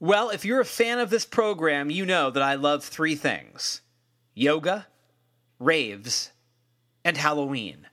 [0.00, 3.82] Well, if you're a fan of this program, you know that I love three things
[4.34, 4.86] yoga,
[5.58, 6.32] raves,
[7.04, 7.86] and Halloween.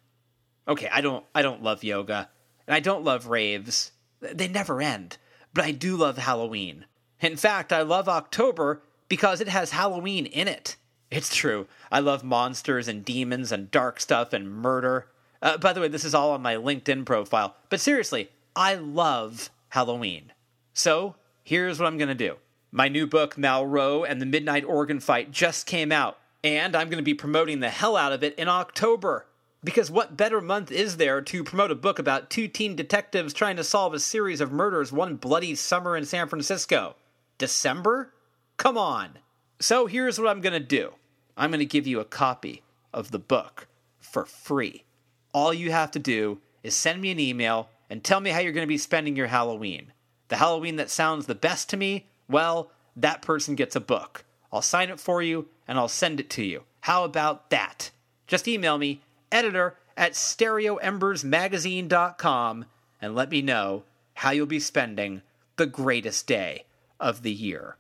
[0.68, 2.30] Okay, I don't I don't love yoga,
[2.66, 3.92] and I don't love raves.
[4.22, 5.18] They never end.
[5.54, 6.86] But I do love Halloween.
[7.20, 10.78] In fact, I love October because it has Halloween in it.
[11.10, 11.68] It's true.
[11.92, 15.08] I love monsters and demons and dark stuff and murder.
[15.42, 17.56] Uh, by the way, this is all on my LinkedIn profile.
[17.70, 20.32] But seriously, I love Halloween.
[20.74, 21.16] So,
[21.48, 22.36] here's what I'm going to do.
[22.74, 26.98] My new book, Malraux and the Midnight Organ Fight, just came out, and I'm going
[26.98, 29.28] to be promoting the hell out of it in October.
[29.64, 33.56] Because what better month is there to promote a book about two teen detectives trying
[33.56, 36.98] to solve a series of murders one bloody summer in San Francisco?
[37.38, 38.12] December?
[38.58, 39.20] Come on.
[39.62, 40.92] So here's what I'm going to do
[41.38, 42.62] I'm going to give you a copy
[42.94, 43.68] of the book
[44.02, 44.84] for free.
[45.34, 48.52] All you have to do is send me an email and tell me how you're
[48.52, 49.94] going to be spending your Halloween.
[50.30, 54.24] The Halloween that sounds the best to me, well, that person gets a book.
[54.52, 56.64] I'll sign it for you and I'll send it to you.
[56.82, 57.92] How about that?
[58.28, 62.66] Just email me, editor at stereoembersmagazine.com,
[63.02, 65.22] and let me know how you'll be spending
[65.56, 66.66] the greatest day
[67.00, 67.78] of the year.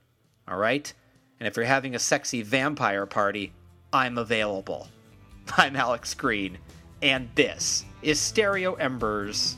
[0.47, 0.91] All right?
[1.39, 3.53] And if you're having a sexy vampire party,
[3.93, 4.87] I'm available.
[5.57, 6.57] I'm Alex Green,
[7.01, 9.57] and this is Stereo Embers,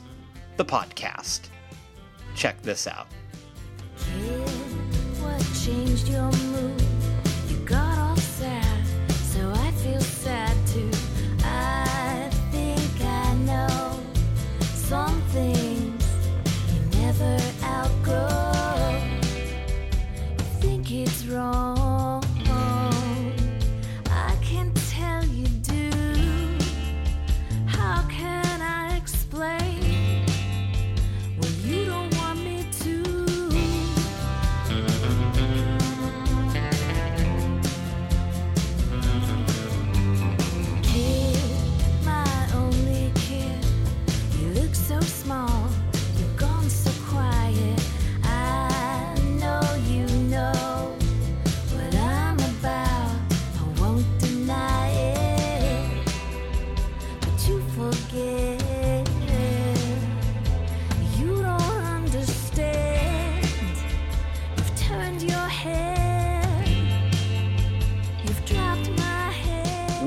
[0.56, 1.48] the podcast.
[2.34, 3.06] Check this out.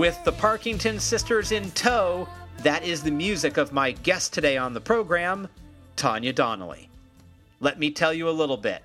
[0.04, 2.28] With the Parkington sisters in tow,
[2.64, 5.50] that is the music of my guest today on the program,
[5.98, 6.88] Tanya Donelly.
[7.60, 8.82] Let me tell you a little bit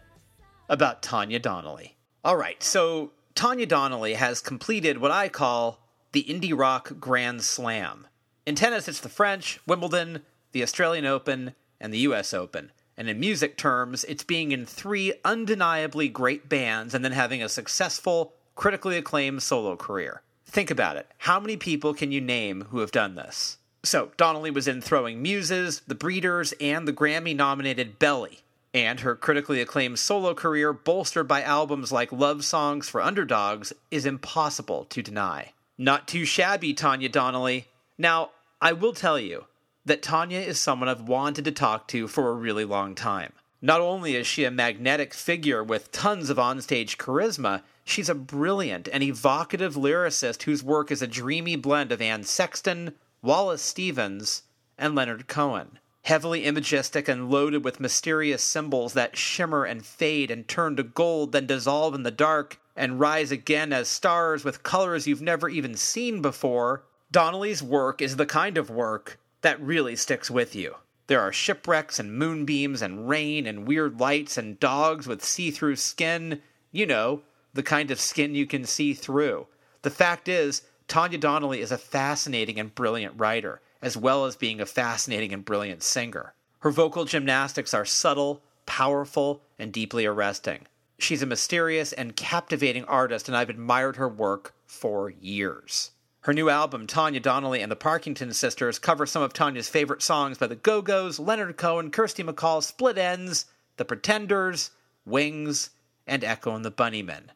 [0.68, 1.94] about Tanya Donelly.
[2.24, 5.78] All right, so Tanya Donelly has completed what I call
[6.10, 8.08] the Indie Rock Grand Slam.
[8.46, 12.72] In tennis, it's the French, Wimbledon, the Australian Open, and the US Open.
[12.96, 17.48] And in music terms, it's being in three undeniably great bands and then having a
[17.48, 20.22] successful, critically acclaimed solo career.
[20.46, 21.06] Think about it.
[21.18, 23.57] How many people can you name who have done this?
[23.88, 28.40] So, Donelly was in Throwing Muses, The Breeders, and the Grammy nominated Belly.
[28.74, 34.04] And her critically acclaimed solo career, bolstered by albums like Love Songs for Underdogs, is
[34.04, 35.52] impossible to deny.
[35.78, 37.68] Not too shabby, Tanya Donelly.
[37.96, 39.46] Now, I will tell you
[39.86, 43.32] that Tanya is someone I've wanted to talk to for a really long time.
[43.62, 48.86] Not only is she a magnetic figure with tons of onstage charisma, she's a brilliant
[48.92, 54.42] and evocative lyricist whose work is a dreamy blend of Anne Sexton, Wallace Stevens,
[54.78, 55.78] and Leonard Cohen.
[56.02, 61.32] Heavily imagistic and loaded with mysterious symbols that shimmer and fade and turn to gold,
[61.32, 65.74] then dissolve in the dark and rise again as stars with colors you've never even
[65.74, 70.76] seen before, Donelly's work is the kind of work that really sticks with you.
[71.08, 75.76] There are shipwrecks and moonbeams and rain and weird lights and dogs with see through
[75.76, 76.40] skin.
[76.70, 79.46] You know, the kind of skin you can see through.
[79.82, 84.58] The fact is, Tanya Donelly is a fascinating and brilliant writer, as well as being
[84.58, 86.32] a fascinating and brilliant singer.
[86.60, 90.66] Her vocal gymnastics are subtle, powerful, and deeply arresting.
[90.98, 95.90] She's a mysterious and captivating artist, and I've admired her work for years.
[96.22, 100.38] Her new album, Tanya Donelly and the Parkington Sisters, covers some of Tanya's favorite songs
[100.38, 103.44] by the Go Go's, Leonard Cohen, Kirsty MacColl, Split Enz,
[103.76, 104.70] The Pretenders,
[105.04, 105.70] Wings,
[106.06, 107.28] and Echo and the Bunnymen.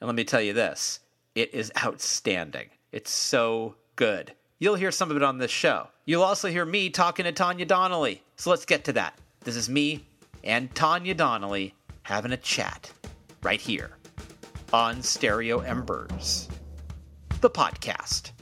[0.00, 1.00] And let me tell you this
[1.34, 2.70] it is outstanding.
[2.92, 4.32] It's so good.
[4.58, 5.88] You'll hear some of it on this show.
[6.04, 8.20] You'll also hear me talking to Tanya Donelly.
[8.36, 9.18] So let's get to that.
[9.40, 10.06] This is me
[10.44, 11.72] and Tanya Donelly
[12.02, 12.92] having a chat
[13.42, 13.92] right here
[14.72, 16.48] on Stereo Embers,
[17.40, 18.32] the podcast.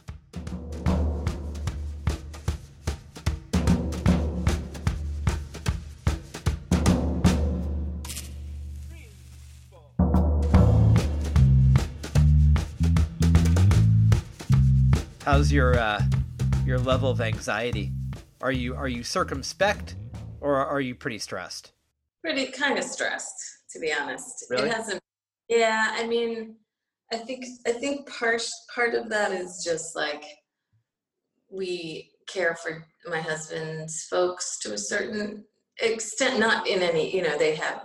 [15.31, 16.03] How's your uh,
[16.67, 17.93] your level of anxiety?
[18.41, 19.95] Are you are you circumspect,
[20.41, 21.71] or are you pretty stressed?
[22.21, 23.41] Pretty kind of stressed,
[23.73, 24.47] to be honest.
[24.51, 24.69] Really?
[24.69, 25.01] It hasn't.
[25.49, 26.57] Yeah, I mean,
[27.13, 28.43] I think I think part
[28.75, 30.25] part of that is just like
[31.49, 35.45] we care for my husband's folks to a certain
[35.81, 36.41] extent.
[36.41, 37.83] Not in any, you know, they have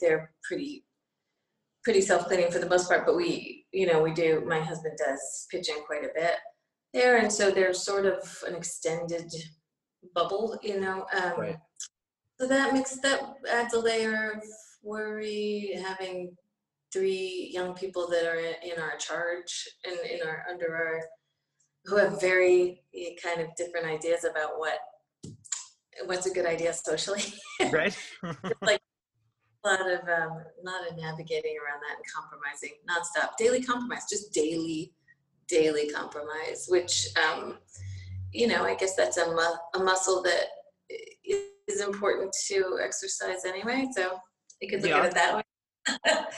[0.00, 0.84] they're pretty
[1.82, 4.44] pretty self cleaning for the most part, but we, you know, we do.
[4.46, 6.36] My husband does pitch in quite a bit
[6.94, 9.30] there, and so there's sort of an extended
[10.14, 11.04] bubble, you know.
[11.14, 11.56] Um, Right.
[12.40, 14.42] So that makes that adds a layer of
[14.82, 16.36] worry having
[16.92, 21.00] three young people that are in our charge and in our under our
[21.84, 24.78] who have very eh, kind of different ideas about what
[26.06, 27.22] what's a good idea socially.
[27.70, 27.96] Right?
[28.62, 28.80] like
[29.64, 34.06] a lot of um, a lot of navigating around that and compromising nonstop, daily compromise,
[34.10, 34.92] just daily,
[35.48, 36.66] daily compromise.
[36.68, 37.58] Which um,
[38.32, 40.46] you know, I guess that's a mu- a muscle that
[41.68, 43.86] is important to exercise anyway.
[43.96, 44.18] So
[44.60, 44.98] you could look Yeah.
[45.00, 45.42] at it that way.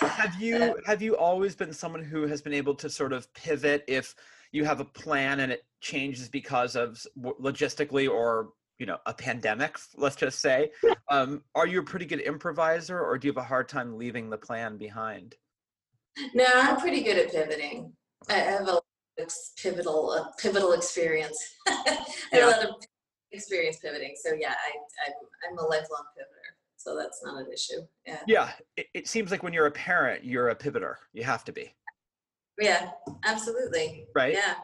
[0.01, 3.85] have you have you always been someone who has been able to sort of pivot
[3.87, 4.15] if
[4.53, 9.79] you have a plan and it changes because of logistically or you know a pandemic
[9.97, 10.71] let's just say
[11.11, 14.29] um, are you a pretty good improviser or do you have a hard time leaving
[14.29, 15.37] the plan behind
[16.35, 17.93] No, I'm pretty good at pivoting.
[18.29, 18.81] I have a
[19.61, 21.39] pivotal a pivotal experience.
[21.69, 22.47] I Yeah.
[22.47, 22.75] a lot of
[23.33, 24.15] experience pivoting.
[24.23, 24.71] So yeah, I,
[25.07, 25.13] I'm
[25.53, 26.55] I'm a lifelong pivoter.
[26.77, 27.81] So that's not an issue.
[28.07, 28.21] Yeah.
[28.27, 31.53] yeah it, it seems like when you're a parent you're a pivoter you have to
[31.53, 31.75] be
[32.61, 32.91] Yeah,
[33.25, 34.07] absolutely.
[34.15, 34.55] right Yeah.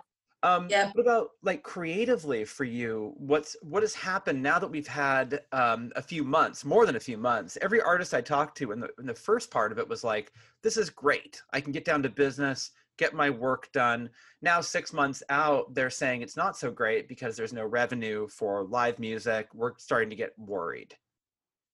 [0.45, 0.91] Um, Yeah.
[0.93, 3.15] What about like creatively for you?
[3.17, 7.01] What's what has happened now that we've had um, a few months, more than a
[7.01, 7.57] few months?
[7.63, 10.33] Every artist I talked to in the in the first part of it was like,
[10.63, 11.41] "This is great.
[11.53, 14.11] I can get down to business, get my work done."
[14.41, 18.65] Now, six months out, they're saying it's not so great because there's no revenue for
[18.65, 19.49] live music.
[19.55, 20.95] We're starting to get worried.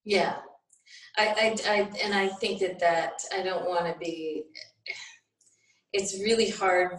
[0.05, 0.37] Yeah.
[1.17, 4.45] I, I, I and I think that that I don't want to be
[5.93, 6.99] it's really hard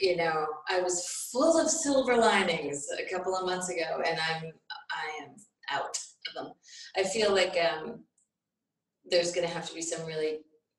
[0.00, 4.52] you know I was full of silver linings a couple of months ago and I'm
[4.90, 5.30] I am
[5.70, 5.98] out
[6.28, 6.52] of them
[6.96, 8.04] I feel like um
[9.08, 10.38] there's going to have to be some really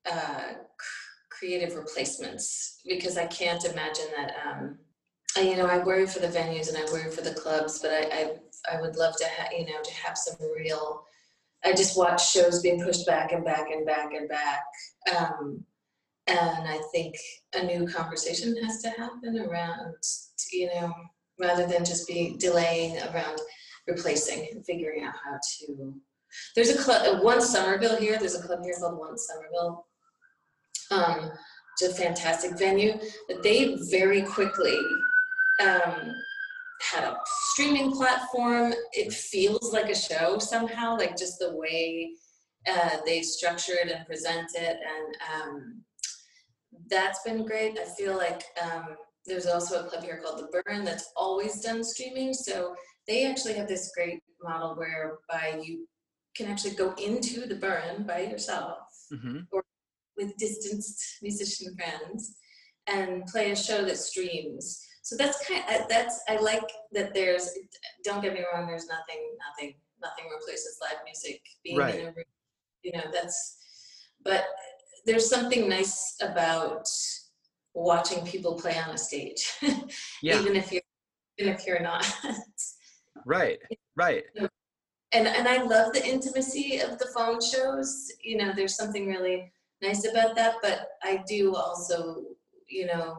[0.10, 0.54] uh
[1.38, 4.78] creative replacements because I can't imagine that um
[5.36, 7.92] I, you know I worry for the venues and I worry for the clubs but
[7.92, 11.04] I I, I would love to ha- you know to have some real
[11.66, 14.64] I just watch shows being pushed back and back and back and back.
[15.18, 15.64] Um,
[16.28, 17.16] and I think
[17.56, 19.96] a new conversation has to happen around,
[20.52, 20.94] you know,
[21.40, 23.40] rather than just be delaying around
[23.88, 25.94] replacing and figuring out how to.
[26.56, 29.87] There's a club, one Somerville here, there's a club here called One Somerville.
[30.92, 31.32] Um,
[31.80, 32.94] it's a fantastic venue,
[33.28, 34.78] but they very quickly
[35.62, 36.16] um,
[36.82, 37.18] had a
[37.52, 38.74] streaming platform.
[38.94, 42.12] It feels like a show somehow, like just the way
[42.68, 45.84] uh, they structure it and present it, and um,
[46.90, 47.78] that's been great.
[47.80, 48.96] I feel like um,
[49.26, 52.76] there's also a club here called The Burren that's always done streaming, so
[53.08, 55.88] they actually have this great model whereby you
[56.36, 58.78] can actually go into the Burren by yourself
[59.10, 59.40] hmm
[60.18, 62.36] with distanced musician friends
[62.88, 64.84] and play a show that streams.
[65.04, 67.52] So that's kind of, that's I like that there's
[68.04, 71.96] don't get me wrong there's nothing nothing nothing replaces live music being Right.
[71.96, 72.26] in a room
[72.84, 73.58] you know that's
[74.26, 74.44] but
[75.06, 76.88] there's something nice about
[77.74, 79.50] watching people play on a stage
[80.22, 80.42] Yeah.
[80.42, 80.82] even if you're
[81.38, 82.06] even if you're not
[83.26, 83.60] Right.
[83.96, 84.26] Right.
[85.14, 88.12] and and I love the intimacy of the phone shows.
[88.22, 90.56] You know, there's something really nice about that.
[90.62, 92.24] But I do also,
[92.68, 93.18] you know,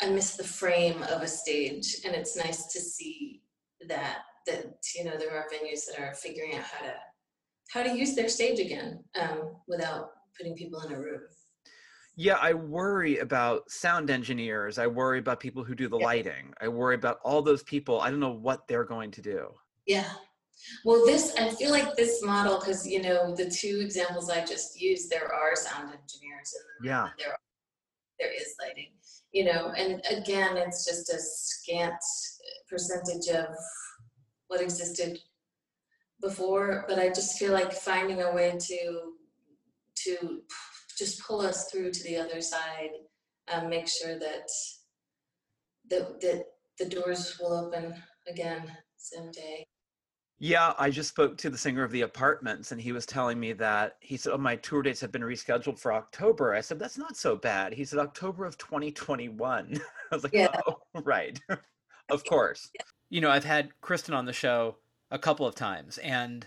[0.00, 3.42] I miss the frame of a stage, and it's nice to see
[3.88, 4.64] that that
[4.96, 6.94] you know there are venues that are figuring out how to
[7.72, 11.20] how to use their stage again um, without putting people in a room.
[12.16, 14.78] Yeah, I worry about sound engineers.
[14.78, 16.04] I worry about people who do the Yeah.
[16.04, 16.52] lighting.
[16.60, 18.00] I worry about all those people.
[18.00, 19.54] I don't know what they're going to do.
[19.86, 20.10] Yeah.
[20.84, 24.80] Well, this, I feel like this model, because, you know, the two examples I just
[24.80, 26.88] used, there are sound engineers in the room.
[26.88, 27.08] Yeah.
[27.18, 27.38] There, are-
[28.18, 28.90] there is lighting,
[29.32, 31.94] you know, and again, it's just a scant
[32.68, 33.46] percentage of
[34.48, 35.18] what existed
[36.20, 39.12] before, but I just feel like finding a way to,
[40.04, 40.42] to
[40.98, 42.90] just pull us through to the other side,
[43.52, 44.48] um, make sure that,
[45.90, 46.44] that, that
[46.78, 47.94] the doors will open
[48.26, 49.64] again someday.
[50.40, 53.52] Yeah, I just spoke to the singer of the Apartments, and he was telling me
[53.54, 56.96] that he said, "Oh, my tour dates have been rescheduled for October." I said, "That's
[56.98, 59.80] not so bad." He said, "October of 2021."
[60.12, 60.60] I was like, Yeah.
[60.66, 61.40] "Oh, right,
[62.10, 62.70] of course."
[63.10, 64.76] You know, I've had Kristin on the show
[65.10, 66.46] a couple of times, and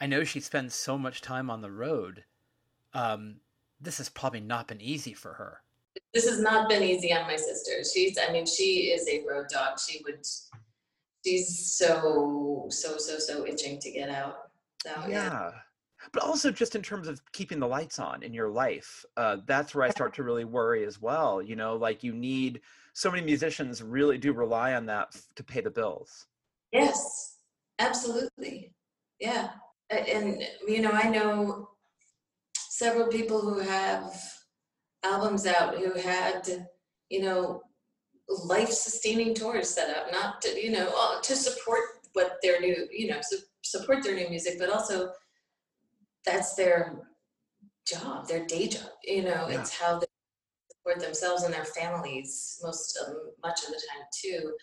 [0.00, 2.24] I know she spends so much time on the road.
[2.92, 3.36] Um,
[3.80, 5.62] this has probably not been easy for her.
[6.12, 7.72] This has not been easy on my sister.
[7.84, 9.78] She's, I mean, she is a road dog.
[9.78, 10.26] She would,
[11.24, 14.36] she's so, so, so, so itching to get out.
[14.84, 15.08] So, yeah.
[15.08, 15.50] yeah
[16.14, 19.74] but also just in terms of keeping the lights on in your life uh, that's
[19.74, 22.62] where i start to really worry as well you know like you need
[22.94, 26.26] so many musicians really do rely on that f- to pay the bills
[26.72, 27.38] Yes,
[27.78, 28.72] absolutely.
[29.18, 29.50] Yeah.
[29.90, 31.70] And, you know, I know
[32.56, 34.14] several people who have
[35.02, 36.48] albums out who had,
[37.08, 37.62] you know,
[38.44, 41.80] life sustaining tours set up, not to, you know, uh, to support
[42.12, 45.12] what their new, you know, su- support their new music, but also
[46.24, 47.00] that's their
[47.86, 49.60] job, their day job, you know, Yeah.
[49.60, 50.06] it's how they
[50.70, 54.56] support themselves and their families most, um, much of the time too.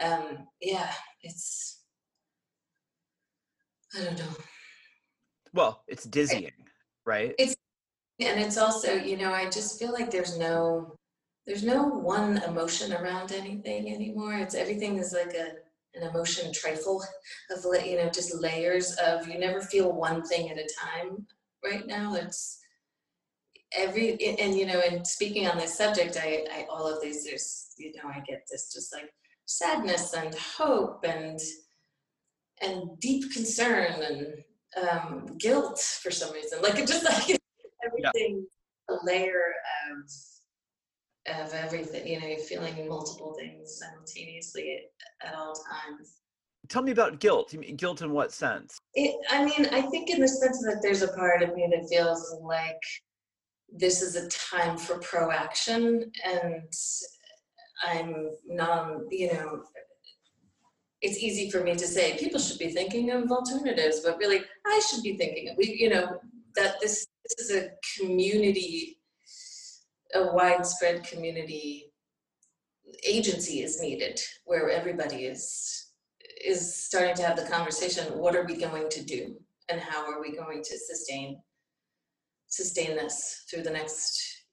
[0.00, 1.82] Um, yeah, it's,
[3.98, 4.36] I don't know.
[5.52, 6.52] well it's dizzying
[7.04, 7.56] right It's-
[8.20, 10.94] And it's also, you know, I just feel like there's no,
[11.50, 14.34] there's no one emotion around anything anymore.
[14.34, 15.48] It's everything is like a,
[15.96, 17.02] an emotion trifle
[17.50, 21.26] of, you know, just layers of, you never feel one thing at a time
[21.64, 22.14] right now.
[22.14, 22.60] It's
[23.76, 27.74] every, and, you know, and speaking on this subject, I, I, all of these, there's,
[27.76, 29.10] you know, I get this just like
[29.46, 31.40] sadness and hope and,
[32.62, 36.62] and deep concern and um, guilt for some reason.
[36.62, 37.40] Like it just like
[37.84, 38.46] everything,
[38.88, 39.52] a layer
[39.90, 40.08] of
[41.30, 42.06] of everything.
[42.06, 44.80] You know, you're feeling multiple things simultaneously
[45.22, 46.16] at, at all times.
[46.68, 50.10] tell me about guilt you mean guilt in what sense It, I mean, I think
[50.10, 52.80] in the sense that there's a part of me that feels like
[53.72, 56.72] this is a time for proaction, and
[57.82, 59.62] I'm not, you know,
[61.02, 64.80] it's easy for me to say people should be thinking of alternatives, but really I
[64.80, 66.20] should be thinking of, we, you know,
[66.56, 68.99] that this this is a community,
[70.14, 71.92] a widespread community
[73.06, 75.86] agency is needed where everybody is
[76.44, 79.36] is starting to have the conversation what are we going to do?
[79.68, 81.40] And how are we going to sustain
[82.48, 84.44] sustain this through the next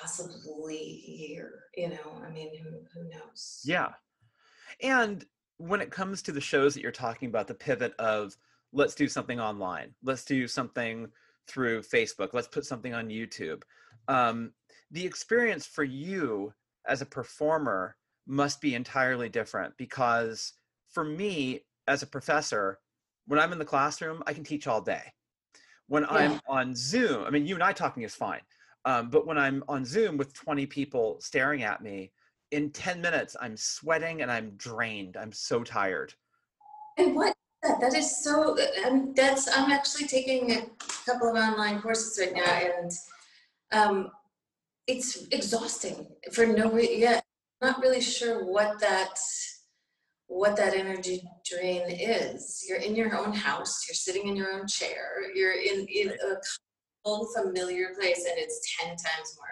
[0.00, 2.22] possibly year you know?
[2.26, 3.60] I mean who, who knows?
[3.64, 3.90] Yeah.
[4.82, 5.24] And
[5.58, 8.36] when it comes to the shows that you're talking about the pivot of
[8.72, 9.94] let's do something online.
[10.02, 11.08] Let's do something
[11.46, 12.30] through facebook.
[12.32, 13.62] Let's put something on youtube
[14.08, 14.52] um,
[14.90, 16.52] the experience for you
[16.86, 20.54] as a performer must be entirely different because
[20.90, 22.78] for me as a professor
[23.26, 25.02] when i'm in the classroom i can teach all day.
[25.86, 28.40] When i'm on zoom i mean you and i talking is fine
[28.86, 32.12] um, but when i'm on zoom with 20 people staring at me
[32.52, 35.16] in 10 minutes i'm sweating and i'm drained.
[35.16, 36.14] I'm so tired.
[36.96, 37.80] And what that?
[37.80, 40.66] That is so um, that's I'm actually taking a
[41.06, 42.92] couple of online courses right now and
[43.72, 44.10] um
[44.86, 47.20] it's exhausting for no reason yeah
[47.60, 49.14] not really sure what that
[50.26, 52.64] what that energy drain is.
[52.68, 56.36] You're in your own house you're sitting in your own chair you're in in a
[57.04, 59.48] cold familiar place and it's 10 times more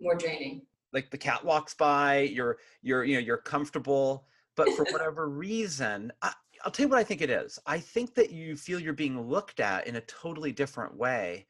[0.00, 0.62] more draining.
[0.92, 6.12] Like the cat walks by you're you're you know you're comfortable but for whatever reason
[6.22, 6.32] I,
[6.64, 7.58] i'll tell you what i think it is.
[7.66, 11.46] I think that you feel you're being looked at in a totally different way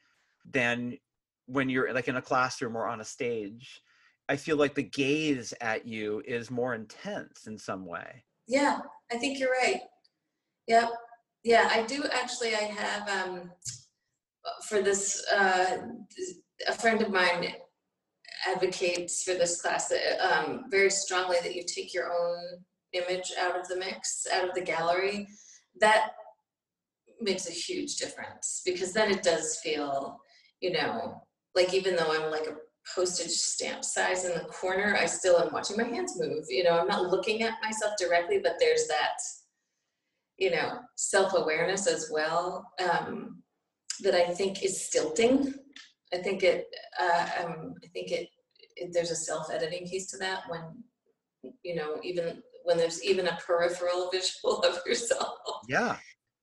[0.50, 0.98] than
[1.48, 3.80] when you're like in a classroom or on a stage
[4.28, 8.78] i feel like the gaze at you is more intense in some way Yeah,
[9.12, 9.80] I think you're right.
[10.66, 10.90] Yep.
[11.44, 12.54] Yeah, I do actually.
[12.54, 13.50] I have um,
[14.68, 15.24] for this.
[15.30, 15.78] Uh,
[16.66, 17.54] a friend of mine
[18.46, 23.68] advocates for this class um, very strongly that you take your own image out of
[23.68, 25.28] the mix, out of the gallery.
[25.80, 26.10] That
[27.20, 30.20] makes a huge difference because then it does feel,
[30.60, 31.22] you know,
[31.58, 32.56] like even though I'm like a
[32.94, 36.44] postage stamp size in the corner, I still am watching my hands move.
[36.48, 39.18] You know, I'm not looking at myself directly, but there's that,
[40.38, 43.42] you know, self awareness as well um,
[44.02, 45.52] that I think is stilting.
[46.14, 46.66] I think it,
[47.00, 48.28] uh, um, I think it,
[48.76, 50.62] it, there's a self editing piece to that when,
[51.64, 55.38] you know, even when there's even a peripheral visual of yourself.
[55.68, 55.96] yeah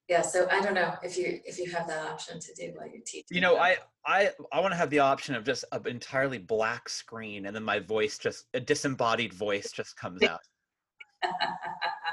[0.07, 2.87] Yeah, so I don't know if you if you have that option to do while
[2.87, 3.35] you're teaching.
[3.35, 6.87] you know i i i want to have the option of just an entirely black
[6.87, 10.41] screen and then my voice just a disembodied voice just comes out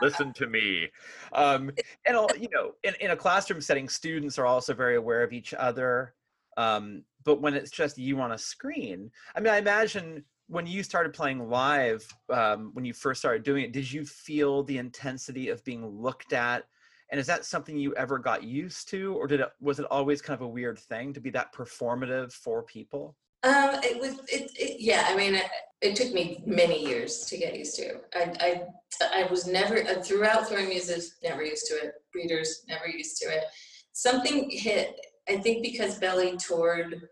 [0.01, 0.89] Listen to me.
[1.33, 1.71] Um,
[2.07, 5.33] and all, you know, in, in a classroom setting, students are also very aware of
[5.33, 6.15] each other.
[6.57, 10.83] Um, but when it's just you on a screen, I mean, I imagine when you
[10.83, 15.49] started playing live, um, when you first started doing it, did you feel the intensity
[15.49, 16.65] of being looked at?
[17.12, 20.23] And is that something you ever got used to, or did it was it always
[20.23, 23.16] kind of a weird thing to be that performative for people?
[23.42, 25.45] Um, it was, it, it, yeah, I mean, it,
[25.83, 28.00] it took me many years to get used to.
[28.14, 31.95] I, I, I was never, uh, throughout Throwing Muses, never used to it.
[32.14, 33.45] Breeders never used to it.
[33.92, 37.09] Something hit, I think because Belly toured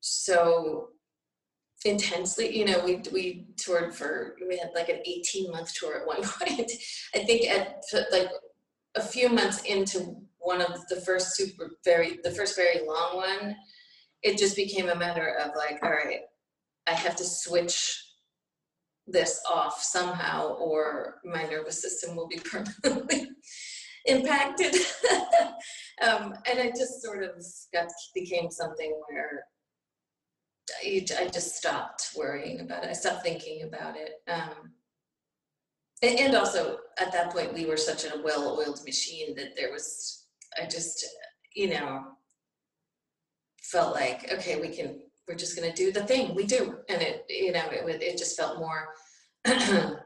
[0.00, 0.90] so
[1.84, 6.06] intensely, you know, we, we toured for, we had like an 18 month tour at
[6.06, 6.70] one point.
[7.14, 7.82] I think at
[8.12, 8.30] like
[8.94, 13.56] a few months into one of the first super, very, the first very long one,
[14.22, 16.20] it just became a matter of like, all right,
[16.86, 17.98] I have to switch
[19.06, 23.28] this off somehow or my nervous system will be permanently
[24.06, 24.74] impacted.
[26.02, 27.30] um, and it just sort of
[27.72, 29.44] got became something where
[30.84, 32.90] I, just stopped worrying about it.
[32.90, 34.22] I stopped thinking about it.
[34.28, 34.72] Um,
[36.02, 40.26] and, and also at that point we were such a well-oiled machine that there was,
[40.60, 41.06] I just,
[41.54, 42.04] you know,
[43.62, 46.78] felt like okay we can we're just going to do the thing we do.
[46.88, 48.88] And it you know it, it just felt more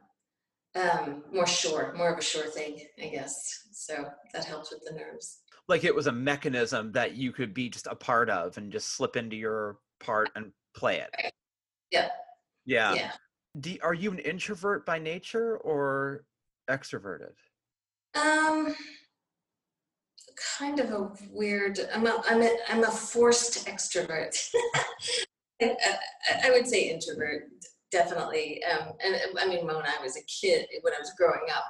[0.76, 3.66] um, more sure more of a sure thing i guess.
[3.72, 5.40] So that helped with the nerves.
[5.68, 8.94] Like it was a mechanism that you could be just a part of and just
[8.94, 11.32] slip into your part and play it.
[11.90, 12.08] Yeah
[12.66, 13.12] yeah, yeah
[13.60, 16.24] Do, are you an introvert by nature or
[16.68, 17.32] extroverted?
[18.14, 18.74] Um
[20.58, 24.36] kind of a weird i'm a i'm a, I'm a forced extrovert.
[25.62, 25.74] I,
[26.44, 27.44] I would say introvert
[27.90, 28.62] definitely.
[28.64, 31.64] Um and i mean when i was a kid when i was growing up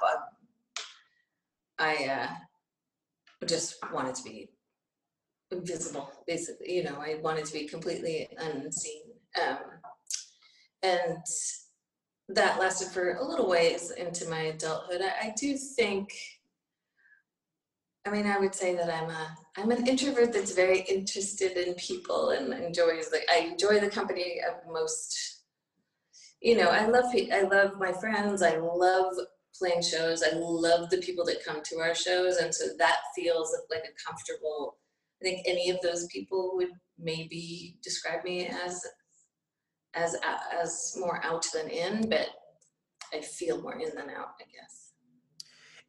[1.79, 4.49] i, I uh just wanted to be
[5.51, 9.03] invisible basically you know i wanted to be completely unseen.
[9.41, 9.59] Um
[10.83, 11.23] and
[12.29, 16.13] that lasted for a little ways into my adulthood i, I do think
[18.07, 21.73] I mean, I would say that I'm a I'm an introvert that's very interested in
[21.73, 25.41] people and enjoys the I enjoy the company of most.
[26.41, 28.41] You know, I love I love my friends.
[28.41, 29.13] I love
[29.57, 30.23] playing shows.
[30.23, 34.09] I love the people that come to our shows, and so that feels like a
[34.09, 34.77] comfortable.
[35.21, 38.85] I think any of those people would maybe describe me as
[39.93, 40.15] as
[40.51, 42.29] as more out than in, but
[43.13, 44.91] I feel more in than out, I guess.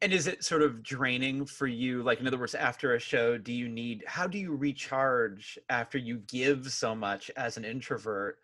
[0.01, 2.01] And is it sort of draining for you?
[2.03, 5.97] Like, in other words, after a show, do you need, how do you recharge after
[5.97, 8.37] you give so much as an introvert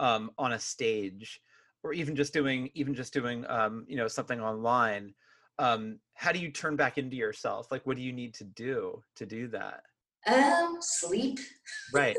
[0.00, 1.40] um, on a stage?
[1.84, 5.14] Or even just doing, even just doing, um, you know, something online.
[5.60, 7.70] Um, how do you turn back into yourself?
[7.70, 9.82] Like, what do you need to do to do that?
[10.26, 11.38] Um, sleep.
[11.92, 12.16] Right.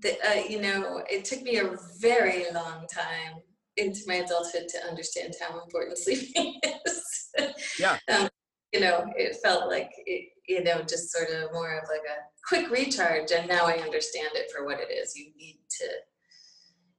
[0.00, 3.40] The, uh, you know, it took me a very long time
[3.76, 7.30] into my adulthood to understand how important sleeping is.
[7.78, 7.98] Yeah.
[8.10, 8.28] um,
[8.72, 12.20] you know, it felt like it, you know, just sort of more of like a
[12.46, 15.16] quick recharge, and now I understand it for what it is.
[15.16, 15.86] You need to,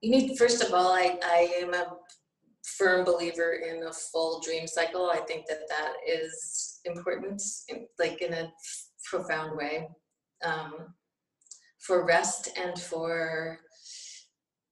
[0.01, 1.97] you need first of all, I I am a
[2.77, 5.11] firm believer in a full dream cycle.
[5.11, 8.51] I think that that is important, in, like in a
[9.09, 9.87] profound way,
[10.43, 10.93] um,
[11.89, 13.57] for rest and for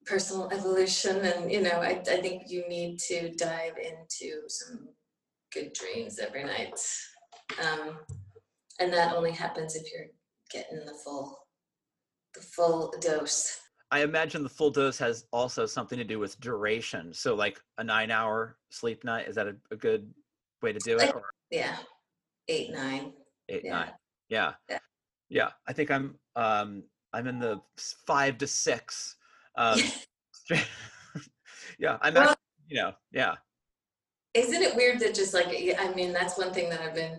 [0.06, 4.90] personal evolution and you know I, I think you need to dive into some
[5.52, 6.80] good dreams every night
[7.60, 7.98] um,
[8.80, 10.10] and that only happens if you're
[10.52, 11.40] getting the full
[12.36, 17.14] the full dose I imagine the full dose has also something to do with duration.
[17.14, 20.14] So, like a nine hour sleep night, is that a, a good
[20.62, 21.16] way to do it?
[21.16, 21.78] Or yeah
[22.50, 23.14] eight nine
[23.48, 23.72] eight, yeah.
[23.72, 23.92] nine?
[24.28, 24.52] Yeah.
[24.70, 24.80] Yeah.
[25.30, 25.50] Yeah.
[25.70, 27.62] I think I'm, um, I'm in the
[28.06, 29.16] five to six.
[29.56, 29.80] Um,
[31.80, 31.98] yeah.
[32.02, 32.36] I'm, Well- actually,
[32.68, 33.36] you know, yeah.
[34.34, 37.18] isn't it weird that just like i mean that's one thing that i've been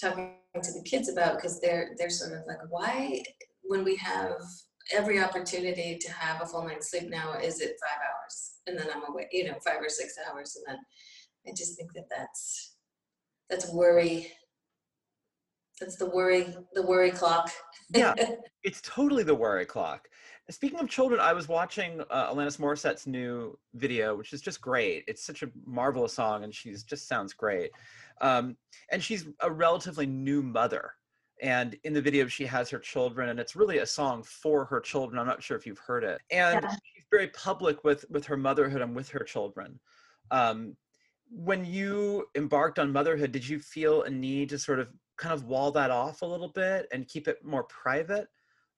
[0.00, 3.22] talking to the kids about because they're they're sort of like why
[3.62, 4.32] when we have
[4.92, 8.88] every opportunity to have a full night's sleep now is it five hours and then
[8.92, 10.78] i'm awake you know five or six hours and then
[11.46, 12.74] i just think that that's
[13.48, 14.26] that's worry
[15.80, 17.50] that's the worry the worry clock
[17.94, 18.14] Yeah.
[18.62, 20.06] It's totally the worry clock.
[20.50, 25.02] Speaking of children, I was watching uh, Alanis Morissette's new video, which is just great.
[25.08, 27.70] It's such a marvelous song, and she's just sounds great.
[28.20, 28.58] Um,
[28.92, 30.92] and she's a relatively new mother.
[31.40, 34.80] And in the video, she has her children, and it's really a song for her
[34.80, 35.18] children.
[35.18, 36.20] I'm not sure if you've heard it.
[36.30, 36.70] And Yeah.
[36.70, 39.80] she's very public with with her motherhood and with her children.
[40.30, 40.76] Um,
[41.30, 44.90] when you embarked on motherhood, did you feel a need to sort of
[45.20, 48.28] kind of wall that off a little bit and keep it more private?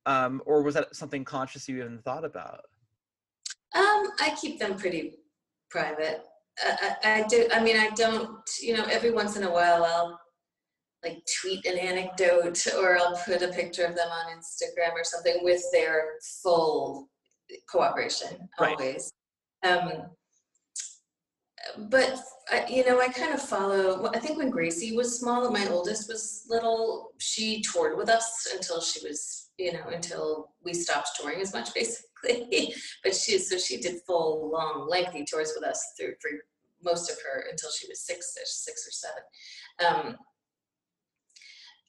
[0.04, 2.62] Um, or was that something conscious you even thought about?
[3.74, 5.14] Um, I keep them pretty
[5.70, 6.24] private.
[6.62, 7.46] I, I, I do.
[7.52, 8.40] I mean, I don't.
[8.60, 10.20] You know, every once in a while, I'll
[11.04, 15.38] like tweet an anecdote or I'll put a picture of them on Instagram or something
[15.42, 17.08] with their full
[17.70, 18.76] cooperation Right.
[18.78, 19.12] always.
[19.62, 20.10] Um,
[21.90, 22.18] but
[22.50, 24.10] I, you know, I kind of follow.
[24.12, 27.12] I think when Gracie was small, and my oldest was little.
[27.18, 31.72] She toured with us until she was, you know, until we stopped touring as much,
[31.74, 32.74] basically.
[33.04, 36.30] but she, so she did full, long, lengthy tours with us through for
[36.84, 40.06] most of her until she was six, six or seven.
[40.08, 40.16] Um,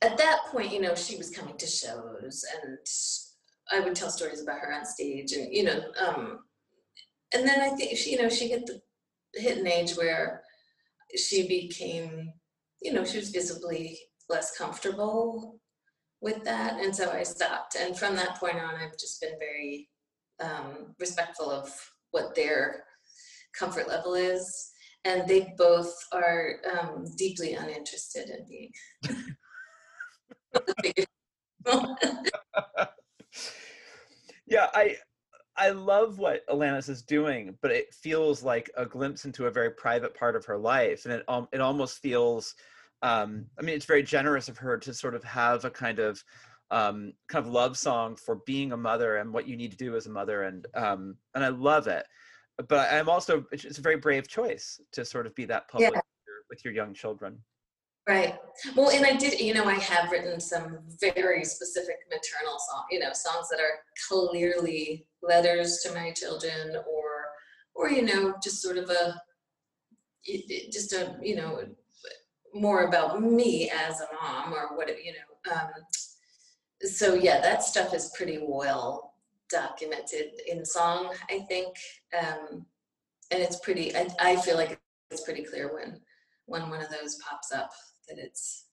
[0.02, 2.78] at that point, you know, she was coming to shows, and
[3.72, 6.40] I would tell stories about her on stage, and you know, um,
[7.34, 8.82] and then I think she, you know, she hit the
[9.34, 10.42] hit an age where
[11.16, 12.34] she became,
[12.82, 15.60] you know, she was visibly less comfortable
[16.22, 17.76] with that, and so I stopped.
[17.76, 19.90] And from that point on, I've just been very
[20.42, 21.70] um, respectful of
[22.12, 22.84] what their
[23.58, 24.72] comfort level is,
[25.06, 28.72] and they both are um, deeply uninterested in being.
[34.48, 34.96] yeah, I
[35.56, 39.70] I love what Alanis is doing, but it feels like a glimpse into a very
[39.72, 42.56] private part of her life, and it um, it almost feels.
[43.02, 46.24] Um, I mean, it's very generous of her to sort of have a kind of
[46.72, 49.96] um, kind of love song for being a mother and what you need to do
[49.96, 52.06] as a mother, and um, and I love it.
[52.68, 55.98] But I'm also it's a very brave choice to sort of be that public Yeah.
[55.98, 57.44] with your- with your young children.
[58.08, 58.36] Right.
[58.76, 63.00] Well, and I did, you know, I have written some very specific maternal song, you
[63.00, 67.12] know, songs that are clearly letters to my children or,
[67.74, 69.22] or, you know, just sort of a,
[70.70, 71.64] just a, you know,
[72.54, 75.70] more about me as a mom or what, you know, um,
[76.82, 79.14] so yeah, that stuff is pretty well
[79.50, 81.76] documented in song, I think.
[82.18, 82.66] Um,
[83.32, 86.02] and it's pretty, I, I feel like it's pretty clear when,
[86.46, 87.72] when one of those pops up
[88.08, 88.66] that it's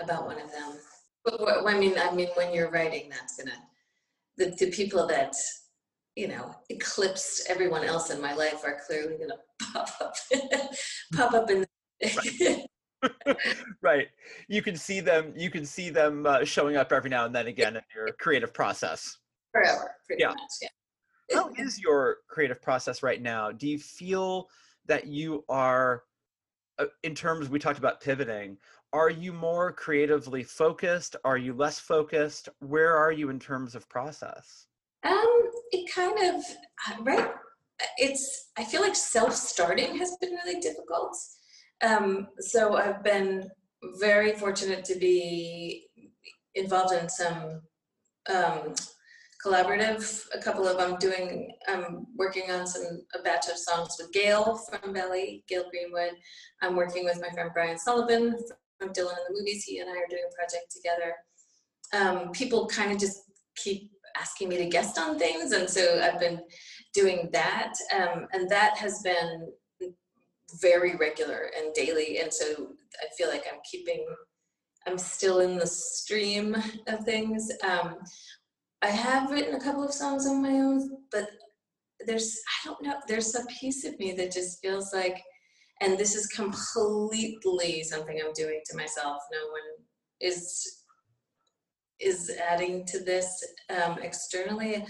[0.00, 0.78] about one of them.
[1.24, 3.56] But what, I mean, I mean, when you're writing, that's gonna
[4.36, 5.34] the the people that
[6.16, 9.36] you know eclipsed everyone else in my life are clearly gonna
[9.72, 10.14] pop up,
[11.14, 11.66] pop up in.
[13.82, 14.08] right
[14.48, 17.46] you can see them you can see them uh, showing up every now and then
[17.46, 19.18] again in your creative process
[19.52, 20.28] Forever, pretty Yeah.
[20.28, 20.68] much, yeah.
[21.34, 24.48] how is your creative process right now do you feel
[24.86, 26.02] that you are
[27.02, 28.56] in terms we talked about pivoting
[28.92, 33.88] are you more creatively focused are you less focused where are you in terms of
[33.88, 34.66] process
[35.04, 36.44] Um, it kind of
[36.88, 37.30] uh, right.
[37.98, 41.16] It's I feel like self-starting has been really difficult.
[41.82, 43.50] Um, so I've been
[43.98, 45.88] very fortunate to be
[46.54, 47.62] involved in some
[48.32, 48.74] um,
[49.44, 50.26] collaborative.
[50.34, 51.52] A couple of I'm doing.
[51.68, 56.12] I'm working on some a batch of songs with Gail from Belly, Gail Greenwood.
[56.62, 58.36] I'm working with my friend Brian Sullivan
[58.78, 59.64] from Dylan in the Movies.
[59.64, 61.14] He and I are doing a project together.
[61.94, 63.22] Um, people kind of just
[63.56, 66.40] keep asking me to guest on things and so i've been
[66.94, 69.50] doing that um, and that has been
[70.60, 72.68] very regular and daily and so
[73.00, 74.04] i feel like i'm keeping
[74.86, 76.54] i'm still in the stream
[76.88, 77.96] of things um,
[78.82, 81.28] i have written a couple of songs on my own but
[82.06, 85.22] there's i don't know there's a piece of me that just feels like
[85.80, 89.86] and this is completely something i'm doing to myself no one
[90.20, 90.82] is
[92.02, 94.84] is adding to this um, externally.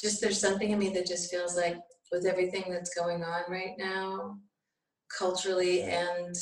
[0.00, 1.76] Just there's something in me that just feels like
[2.12, 4.36] with everything that's going on right now,
[5.16, 6.34] culturally and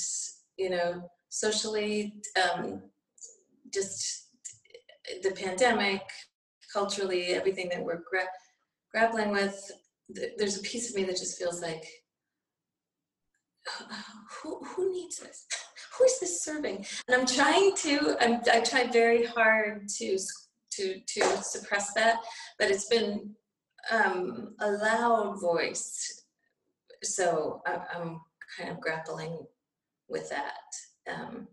[0.59, 2.83] you know socially, um,
[3.73, 4.29] just
[5.23, 6.03] the pandemic,
[6.77, 8.35] culturally, everything that we're gra-
[8.93, 9.57] grappling with.
[10.15, 11.85] th- There's a piece of me that just feels like,
[14.43, 15.47] who who needs this?
[15.99, 16.85] Who is this serving?
[17.09, 18.17] and I'm trying to.
[18.21, 20.19] I'm, I tried very hard to
[20.73, 22.17] to to suppress that,
[22.59, 23.35] but it's been
[23.91, 26.23] um, a loud voice.
[27.03, 28.21] So I, I'm
[28.59, 29.39] kind of grappling
[30.07, 30.69] with that.
[31.11, 31.49] Um,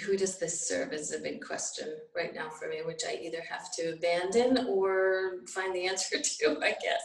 [0.00, 3.42] who does this serve is a big question right now for me, which I either
[3.48, 6.58] have to abandon or find the answer to.
[6.62, 7.02] I guess.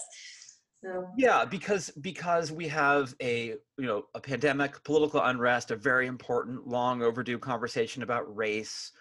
[0.83, 6.05] So yeah because because we have a you know a pandemic political unrest a very
[6.05, 8.91] important long overdue conversation about race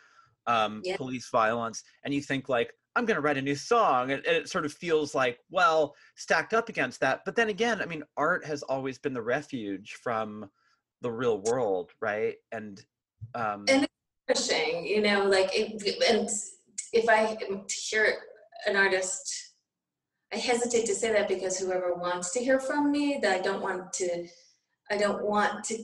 [0.47, 0.97] um, Yeah.
[0.97, 4.13] police violence and you think like I'm going to write a new song.
[4.13, 7.23] And, and, it sort of feels like, well, stacked up against that.
[7.25, 10.49] But then again, I mean, art has always been the refuge from
[11.01, 12.37] the real world, right?
[12.53, 12.81] And,
[13.35, 13.87] um, and
[14.29, 16.29] pushing, you know, like, it, and
[16.93, 17.37] if I
[17.91, 18.15] hear
[18.67, 19.33] an artist,
[20.33, 23.63] I hesitate to say that because whoever wants to hear from me, that I don't
[23.63, 24.27] want to,
[24.91, 25.79] I don't want to,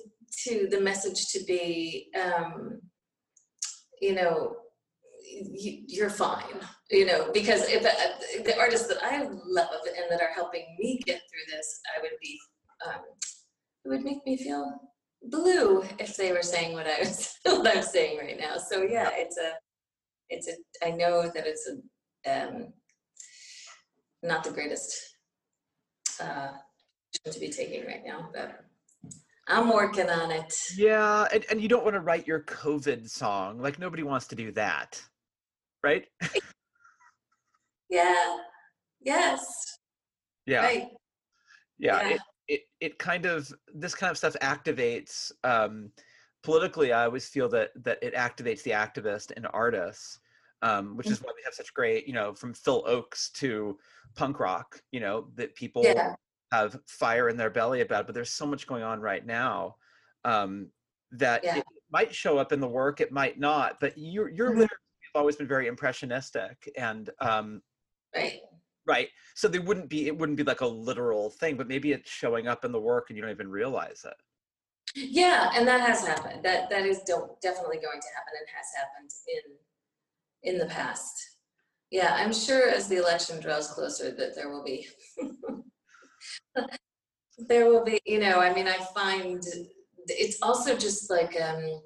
[0.44, 2.80] to the message to be, um,
[4.00, 4.56] you know,
[5.32, 6.42] you're fine,
[6.90, 11.00] you know, because if uh, the artists that I love and that are helping me
[11.04, 12.38] get through this, I would be,
[12.86, 13.02] um,
[13.84, 14.89] it would make me feel
[15.22, 18.56] blue if they were saying what I was, what I'm saying right now.
[18.56, 19.52] So yeah, it's a,
[20.28, 22.72] it's a, I know that it's a, um,
[24.22, 24.96] not the greatest
[26.20, 26.48] uh,
[27.24, 28.60] to be taking right now, but
[29.48, 30.52] I'm working on it.
[30.76, 33.58] Yeah, and, and you don't want to write your COVID song.
[33.58, 35.02] Like nobody wants to do that
[35.82, 36.04] right?
[37.90, 38.36] yeah.
[39.00, 39.40] Yes.
[40.46, 40.62] Yeah.
[40.62, 40.86] Right.
[41.78, 42.02] Yeah.
[42.02, 42.14] yeah.
[42.14, 45.90] It, it, it kind of this kind of stuff activates um,
[46.42, 46.92] politically.
[46.92, 50.18] I always feel that that it activates the activist and artists,
[50.62, 51.12] um, which mm-hmm.
[51.14, 53.78] is why we have such great, you know, from Phil Ochs to
[54.16, 54.82] punk rock.
[54.90, 56.14] You know that people yeah.
[56.52, 58.06] have fire in their belly about.
[58.06, 59.76] But there's so much going on right now
[60.24, 60.68] um,
[61.12, 61.58] that yeah.
[61.58, 63.00] it might show up in the work.
[63.00, 63.78] It might not.
[63.80, 64.64] But you're you're mm-hmm
[65.14, 67.62] always been very impressionistic and um,
[68.14, 68.40] right
[68.86, 72.10] right so they wouldn't be it wouldn't be like a literal thing but maybe it's
[72.10, 74.14] showing up in the work and you don't even realize it.
[74.94, 79.10] Yeah and that has happened that that is definitely going to happen and has happened
[79.28, 81.14] in in the past.
[81.90, 84.88] Yeah i'm sure as the election draws closer that there will be.
[87.48, 89.42] There will be you know i mean i find
[90.08, 91.80] it's also just like um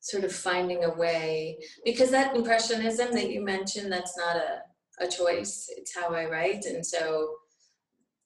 [0.00, 4.62] sort of finding a way because that impressionism that you mentioned that's not a,
[5.00, 7.34] a choice it's how i write and so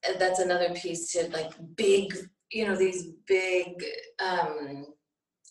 [0.08, 2.14] uh, that's another piece to like big
[2.50, 3.82] you know these big
[4.22, 4.87] um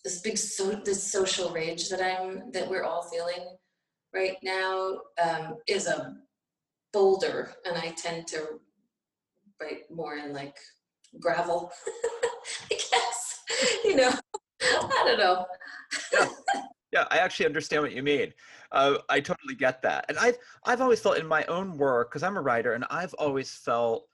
[0.04, 3.56] this big so this social rage that i'm that we're all feeling
[4.14, 6.16] right now um is a
[6.92, 8.60] boulder and i tend to
[9.62, 10.56] write more in like
[11.20, 11.72] gravel
[12.72, 13.40] i guess
[13.84, 14.12] you know
[14.64, 15.46] I don't know.
[16.14, 16.28] yeah.
[16.92, 18.34] yeah, I actually understand what you mean.
[18.74, 22.24] Uh, I totally get that, and I've I've always felt in my own work because
[22.24, 24.08] I'm a writer, and I've always felt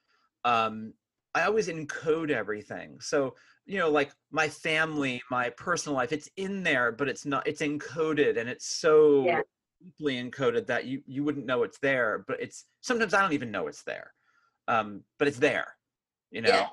[0.44, 0.92] um,
[1.34, 3.00] I always encode everything.
[3.00, 7.46] So you know, like my family, my personal life, it's in there, but it's not.
[7.46, 9.40] It's encoded, and it's so yeah.
[9.82, 12.24] deeply encoded that you you wouldn't know it's there.
[12.28, 14.12] But it's sometimes I don't even know it's there,
[14.68, 15.74] um, but it's there.
[16.30, 16.50] You know.
[16.50, 16.68] Yeah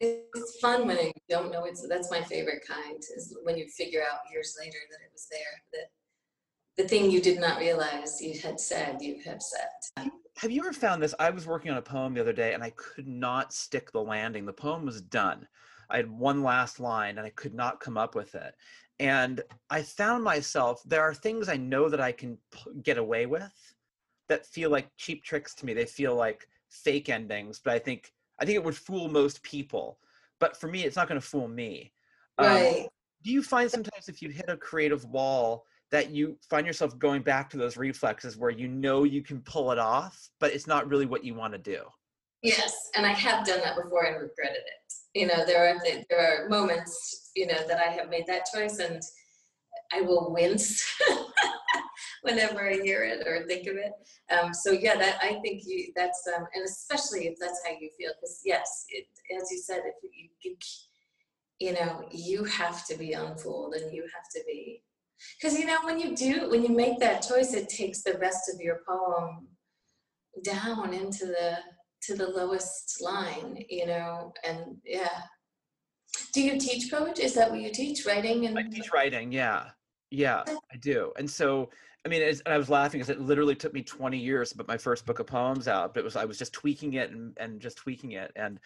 [0.00, 4.02] it's fun when you don't know it's that's my favorite kind is when you figure
[4.02, 5.40] out years later that it was there
[5.72, 5.88] that
[6.76, 10.10] the thing you did not realize you had said you have said.
[10.36, 11.14] Have you ever found this?
[11.18, 14.02] I was working on a poem the other day and i could not stick the
[14.02, 14.44] landing.
[14.44, 15.48] The poem was done.
[15.88, 18.54] I had one last line and i could not come up with it.
[18.98, 23.26] And i found myself there are things i know that i can p- get away
[23.26, 23.74] with
[24.28, 25.72] that feel like cheap tricks to me.
[25.72, 29.98] They feel like fake endings but i think I think it would fool most people,
[30.40, 31.92] but for me, it's not going to fool me.
[32.36, 32.80] Um, right.
[32.82, 32.88] Um,
[33.22, 37.22] do you find sometimes if you hit a creative wall that you find yourself going
[37.22, 40.88] back to those reflexes where you know you can pull it off, but it's not
[40.88, 41.82] really what you want to do?
[42.42, 44.92] Yes, and I have done that before and regretted it.
[45.14, 45.78] You know, there are
[46.10, 49.02] there are moments, you know, that I have made that choice and
[49.92, 50.84] I will wince
[52.22, 53.92] whenever I hear it or think of it.
[54.30, 57.90] Um, so yeah, that I think you that's um, and especially if that's how you
[57.98, 59.06] feel, because yes, it,
[59.40, 60.56] as you said, if you, you
[61.58, 64.82] you know you have to be unfooled and you have to be
[65.40, 68.50] because you know when you do when you make that choice, it takes the rest
[68.52, 69.48] of your poem
[70.44, 71.58] down into the
[72.02, 75.22] to the lowest line, you know, and yeah.
[76.32, 77.24] Do you teach poetry?
[77.24, 78.06] Is that what you teach?
[78.06, 79.70] Writing and I teach writing, yeah.
[80.10, 81.12] Yeah, I do.
[81.18, 81.68] And so
[82.06, 84.68] I mean, and I was laughing because it literally took me 20 years to put
[84.68, 85.92] my first book of poems out.
[85.92, 88.60] But it was I was just tweaking it and, and just tweaking it, and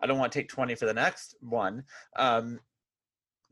[0.00, 1.82] I don't want to take 20 for the next one.
[2.16, 2.60] Um,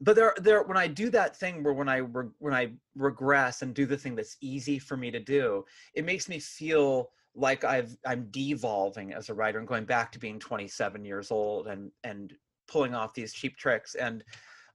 [0.02, 3.62] but there, there, when I do that thing where when I re, when I regress
[3.62, 7.64] and do the thing that's easy for me to do, it makes me feel like
[7.64, 11.90] I've I'm devolving as a writer and going back to being 27 years old and
[12.04, 12.34] and
[12.68, 14.22] pulling off these cheap tricks and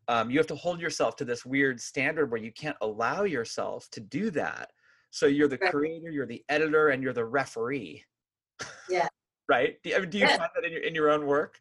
[0.08, 3.90] um, you have to hold yourself to this weird standard where you can't allow yourself
[3.92, 4.72] to do that.
[5.12, 8.04] So you're the creator, you're the editor, and you're the referee.
[8.90, 9.08] Yeah.
[9.50, 9.76] right?
[9.84, 10.38] Do, do you yeah.
[10.38, 11.60] find that in your in your own work?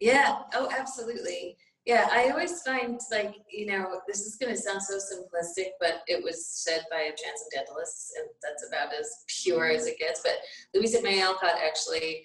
[0.00, 0.40] Yeah.
[0.52, 1.56] Oh, absolutely.
[1.86, 6.00] Yeah, I always find like, you know, this is going to sound so simplistic, but
[6.06, 10.22] it was said by a transcendentalist, and that's about as pure as it gets.
[10.22, 10.38] But
[10.74, 12.24] Louisa May Alcott actually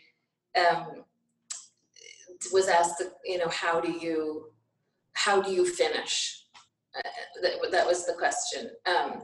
[0.57, 1.03] um,
[2.53, 4.45] was asked, you know, how do you,
[5.13, 6.45] how do you finish?
[6.95, 7.09] Uh,
[7.41, 8.71] that, that was the question.
[8.85, 9.23] Um,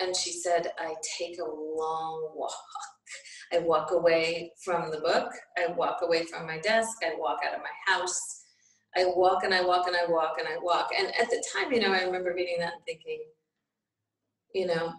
[0.00, 2.52] and she said, I take a long walk.
[3.52, 5.30] I walk away from the book.
[5.58, 6.98] I walk away from my desk.
[7.04, 8.43] I walk out of my house.
[8.96, 10.90] I walk and I walk and I walk and I walk.
[10.96, 13.24] And at the time, you know, I remember reading that and thinking,
[14.54, 14.92] you know,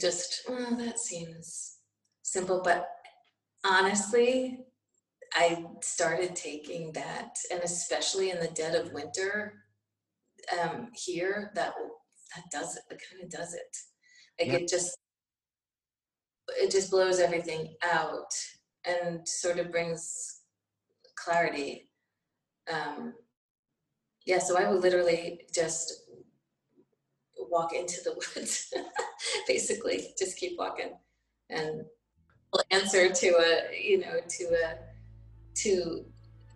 [0.00, 1.78] just, oh, that seems
[2.22, 2.62] simple.
[2.64, 2.88] But
[3.64, 4.60] honestly,
[5.34, 9.54] I started taking that, and especially in the dead of winter
[10.60, 11.74] um, here, that
[12.34, 12.82] that does it.
[12.90, 13.76] It kind of does it.
[14.40, 14.62] Like Yep.
[14.62, 14.96] it just,
[16.48, 18.32] it just blows everything out
[18.86, 20.40] and sort of brings
[21.14, 21.90] clarity
[22.70, 23.14] um,
[24.24, 26.04] yeah, so I would literally just
[27.36, 28.72] walk into the woods,
[29.46, 30.92] basically, just keep walking,
[31.50, 31.84] and
[32.70, 34.78] answer to a, you know, to a,
[35.54, 36.04] to,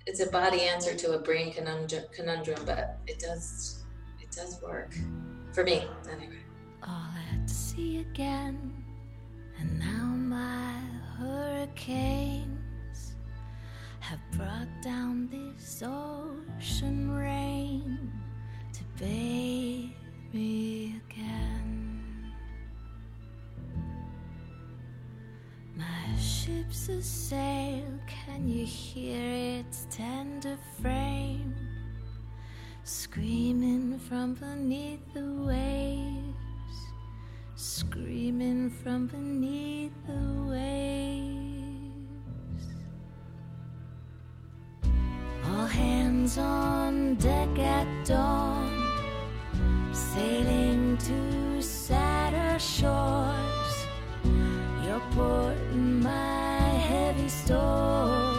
[0.07, 3.85] it's a body answer to a brain conundrum, conundrum, but it does,
[4.21, 4.95] it does work
[5.53, 6.38] for me anyway.
[6.87, 8.73] all at sea again,
[9.59, 10.73] and now my
[11.19, 12.56] hurricanes
[14.09, 18.12] have brought down this ocean rain
[18.73, 19.90] to bathe
[20.33, 22.33] me again.
[25.75, 31.53] My ship's a sail, can you hear its tender frame?
[32.85, 36.79] Screaming from beneath the waves,
[37.57, 41.56] screaming from beneath the waves.
[45.76, 48.70] Hands on deck at dawn,
[49.92, 53.74] sailing to sadder shores.
[54.82, 58.36] You're porting my heavy stores,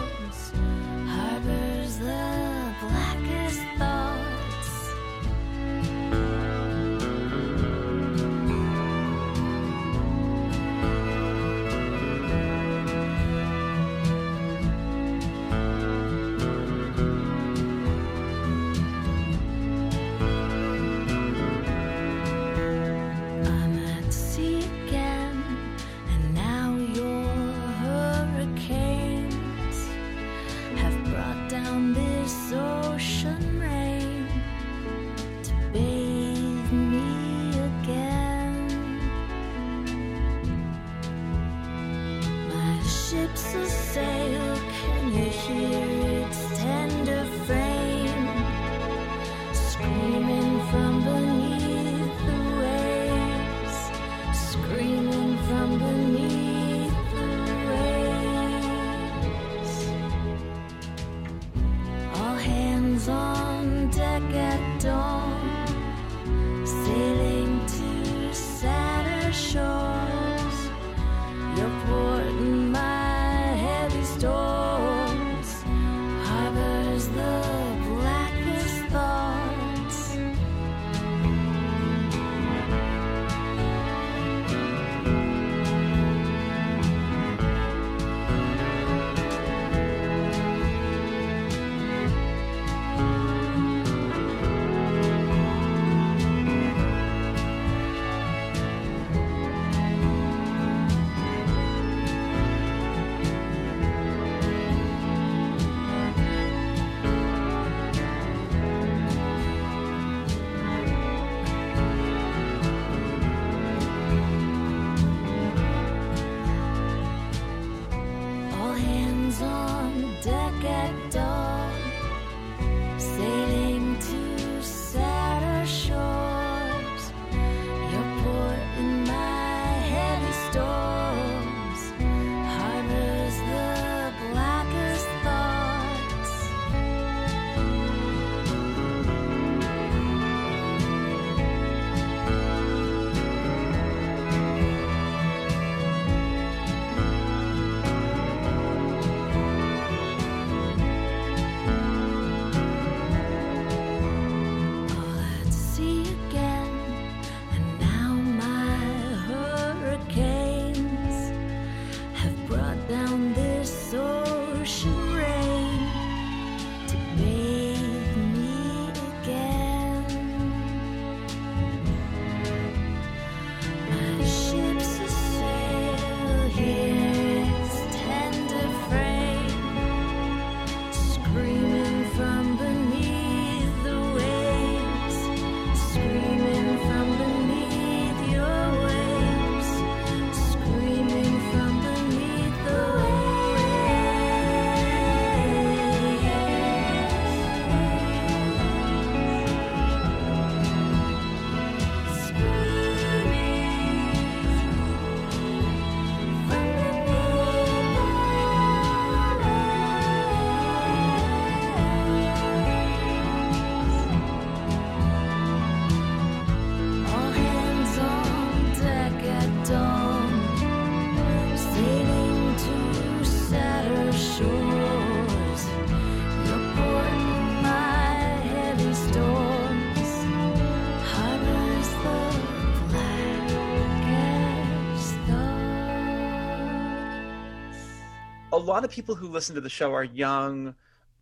[238.68, 240.74] lot of people who listen to the show are young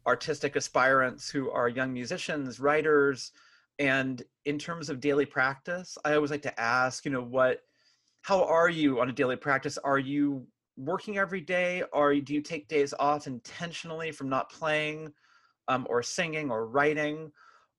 [0.07, 3.33] artistic aspirants who are young musicians writers
[3.79, 7.61] and in terms of daily practice i always like to ask you know what
[8.27, 9.79] how are you on a daily practice?
[9.79, 10.45] Are you
[10.77, 11.85] working every day?
[11.93, 15.13] Or do you take days off intentionally from not playing
[15.69, 17.31] um, or singing or writing?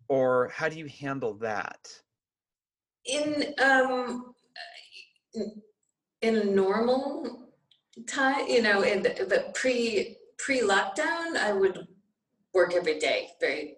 [0.08, 1.86] Or how do you handle that?
[3.04, 4.34] In um
[6.22, 7.47] in a normal
[8.08, 11.88] time you know in the, pre pre lockdown i would
[12.54, 13.76] work every day very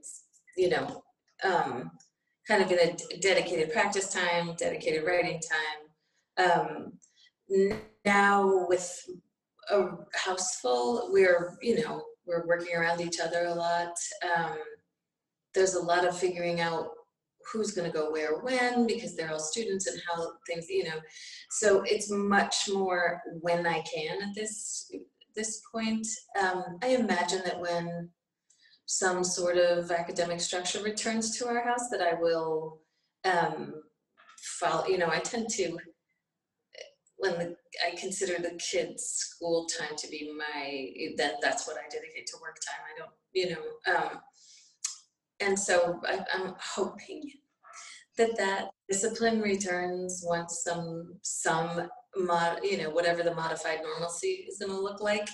[0.58, 1.04] you know
[1.44, 1.92] um
[2.50, 6.52] kind of in a dedicated practice time dedicated writing time.
[6.52, 6.94] Um
[8.06, 9.08] now with
[9.70, 13.94] a house full we're you know we're working around each other a lot.
[14.24, 14.58] Um
[15.54, 16.90] there's a lot of figuring out
[17.52, 21.00] who's going to go where when because they're all students and how things you know.
[21.52, 24.92] So it's much more when i can at this
[25.36, 26.08] this point.
[26.40, 28.10] Um, i imagine that when
[28.86, 32.82] some sort of academic structure returns to our house that i will
[33.24, 33.74] um,
[34.60, 35.78] follow you know i tend to
[37.18, 41.88] when the, i consider the kids school time to be my that that's what i
[41.90, 42.84] dedicate to work time.
[42.96, 44.20] I don't you know um,
[45.40, 47.30] and so I, I'm hoping
[48.18, 54.60] that that discipline returns once some some mod, you know whatever the modified normalcy is
[54.60, 55.28] going to look like.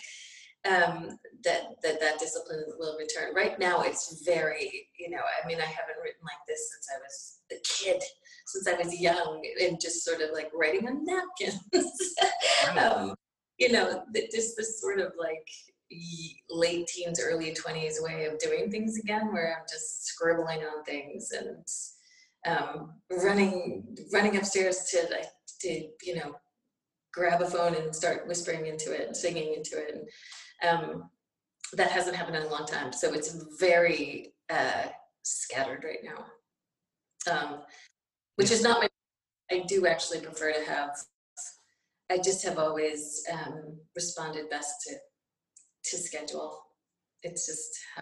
[0.65, 3.35] Um, that that that discipline will return.
[3.35, 6.99] Right now, it's very you know I mean I haven't written like this since I
[6.99, 8.03] was a kid,
[8.47, 12.15] since I was young, and just sort of like writing on napkins.
[12.79, 13.15] um,
[13.57, 14.03] you know,
[14.33, 15.47] just this sort of like
[16.49, 21.31] late teens, early 20s way of doing things again, where I'm just scribbling on things
[21.31, 21.65] and
[22.45, 25.29] um, running running upstairs to like
[25.61, 26.35] to you know
[27.13, 30.07] grab a phone and start whispering into it and singing into it.
[30.61, 31.09] And um,
[31.73, 34.87] that hasn't happened in a long time, so it's very uh,
[35.23, 36.25] scattered right now.
[37.31, 37.59] Um,
[38.35, 38.87] which is not my.
[39.51, 40.91] I do actually prefer to have.
[42.11, 44.95] I just have always um, responded best to
[45.91, 46.61] to schedule.
[47.23, 48.01] It's just how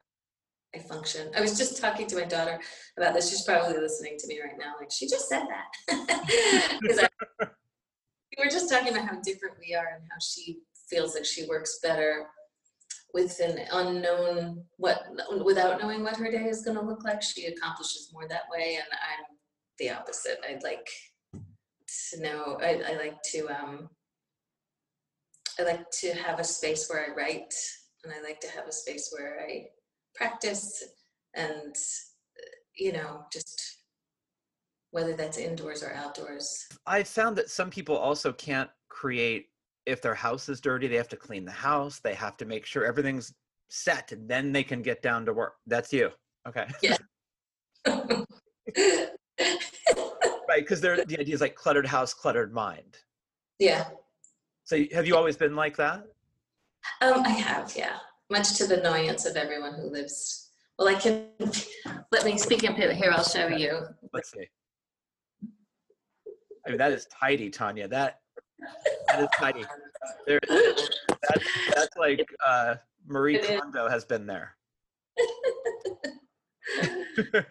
[0.75, 1.31] I function.
[1.35, 2.59] I was just talking to my daughter
[2.97, 3.29] about this.
[3.29, 4.73] She's probably listening to me right now.
[4.79, 6.79] Like she just said that.
[6.87, 7.09] 'Cause I-
[8.37, 10.59] we were just talking about how different we are and how she
[10.89, 12.27] feels like she works better
[13.13, 15.03] with an unknown what
[15.45, 17.21] without knowing what her day is going to look like.
[17.21, 19.37] She accomplishes more that way, and I'm
[19.77, 20.39] the opposite.
[20.47, 20.89] I'd like
[22.11, 22.57] to know.
[22.61, 23.89] I, I like to um,
[25.59, 27.53] I like to have a space where I write,
[28.03, 29.65] and I like to have a space where I
[30.15, 30.83] practice,
[31.35, 31.75] and
[32.77, 33.61] you know, just
[34.91, 36.67] whether that's indoors or outdoors.
[36.85, 39.47] I found that some people also can't create
[39.85, 42.65] if their house is dirty, they have to clean the house, they have to make
[42.65, 43.33] sure everything's
[43.69, 45.55] set, and then they can get down to work.
[45.67, 46.09] That's you.
[46.47, 46.67] Okay.
[47.87, 48.25] right.
[50.55, 52.97] Because the idea is like cluttered house, cluttered mind.
[53.59, 53.85] yeah,
[54.73, 56.03] So have you always been like that?
[57.01, 57.71] um, I have.
[57.75, 57.97] Yeah,
[58.31, 60.49] much to the annoyance of everyone who lives.
[60.79, 61.27] Well, I can
[62.11, 63.11] let me speak up here.
[63.11, 63.81] I'll show you.
[64.13, 64.47] Let's see.
[66.65, 67.87] I mean, that is tidy, Tanya.
[67.87, 68.21] That
[69.09, 69.63] that is tidy.
[70.25, 74.55] There, that's, that's like uh, Marie Kondo has been there.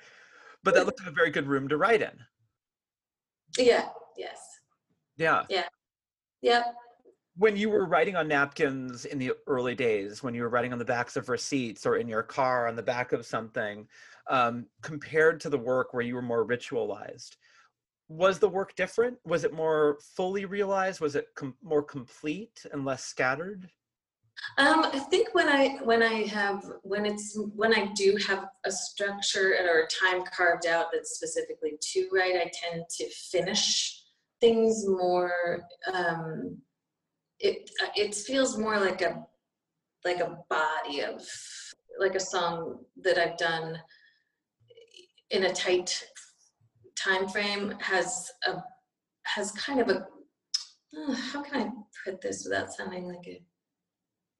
[0.64, 2.18] but that looks like a very good room to write in.
[3.56, 3.90] Yeah.
[4.16, 4.40] Yes.
[5.16, 5.44] Yeah.
[5.48, 5.68] Yeah.
[6.40, 6.74] Yep.
[7.36, 10.78] When you were writing on napkins in the early days, when you were writing on
[10.78, 13.88] the backs of receipts or in your car on the back of something,
[14.28, 17.36] um, compared to the work where you were more ritualized,
[18.08, 19.16] was the work different?
[19.24, 21.00] Was it more fully realized?
[21.00, 23.70] Was it com- more complete and less scattered?
[24.58, 28.72] Um, I think when I when I have when it's when I do have a
[28.72, 34.02] structure or a time carved out that's specifically to write, I tend to finish
[34.40, 35.62] things more.
[35.92, 36.58] Um,
[37.42, 39.22] it uh, it feels more like a
[40.04, 41.22] like a body of
[42.00, 43.78] like a song that I've done
[45.30, 46.02] in a tight
[46.96, 48.56] time frame has a
[49.24, 50.06] has kind of a
[50.96, 51.70] uh, how can I
[52.04, 53.42] put this without sounding like a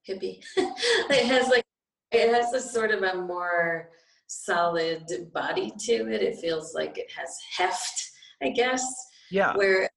[0.09, 0.43] hippie.
[0.57, 1.65] it has like
[2.11, 3.91] it has a sort of a more
[4.27, 6.23] solid body to it.
[6.23, 8.11] It feels like it has heft,
[8.43, 8.85] I guess.
[9.31, 9.55] Yeah.
[9.57, 9.89] Where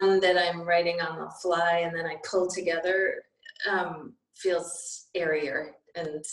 [0.00, 3.22] that I'm writing on the fly and then I pull together
[3.68, 6.24] um, feels airier and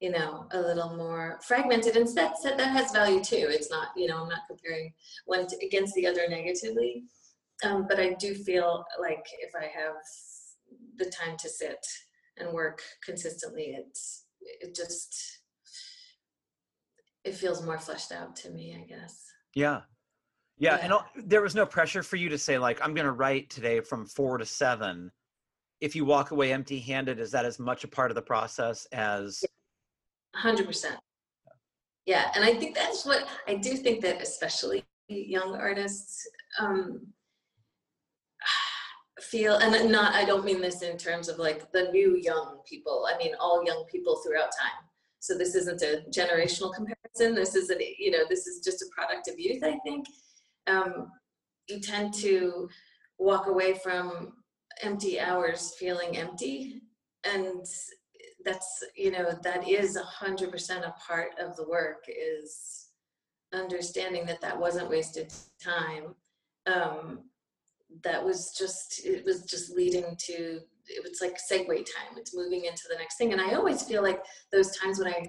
[0.00, 3.48] you know a little more fragmented and that said that has value too.
[3.48, 4.92] It's not you know i'm not comparing
[5.26, 7.04] one to, against the other negatively.
[7.64, 9.96] Um, but i do feel like if i have
[10.96, 11.84] the time to sit
[12.36, 15.40] and work consistently it's it just
[17.24, 19.24] it feels more fleshed out to me i guess.
[19.54, 19.80] Yeah.
[20.58, 20.76] Yeah.
[20.76, 20.96] And Yeah.
[20.96, 23.80] al- there was no pressure for you to say, like, I'm going to write today
[23.80, 25.12] from four to seven.
[25.80, 28.86] If you walk away empty handed, is that as much a part of the process
[28.86, 29.44] as.
[30.34, 30.98] hundred percent.
[32.06, 36.26] Yeah, and I think that's what I do think that especially young artists
[36.58, 37.06] um,
[39.20, 43.06] feel, and not I don't mean this in terms of like the new young people.
[43.12, 44.84] I mean all young people throughout time.
[45.20, 47.34] So this isn't a generational comparison.
[47.34, 49.62] This isn't you know this is just a product of youth.
[49.62, 50.06] I think
[50.68, 51.10] um,
[51.68, 52.68] you tend to
[53.18, 54.32] walk away from
[54.82, 56.82] empty hours feeling empty.
[57.24, 57.64] And
[58.44, 62.86] that's you know that is a hundred percent a part of the work is
[63.52, 66.14] understanding that that wasn't wasted time.
[66.66, 67.24] Um
[68.04, 72.16] that was just it was just leading to it was like segue time.
[72.16, 73.32] It's moving into the next thing.
[73.32, 75.28] And i always feel like those times when i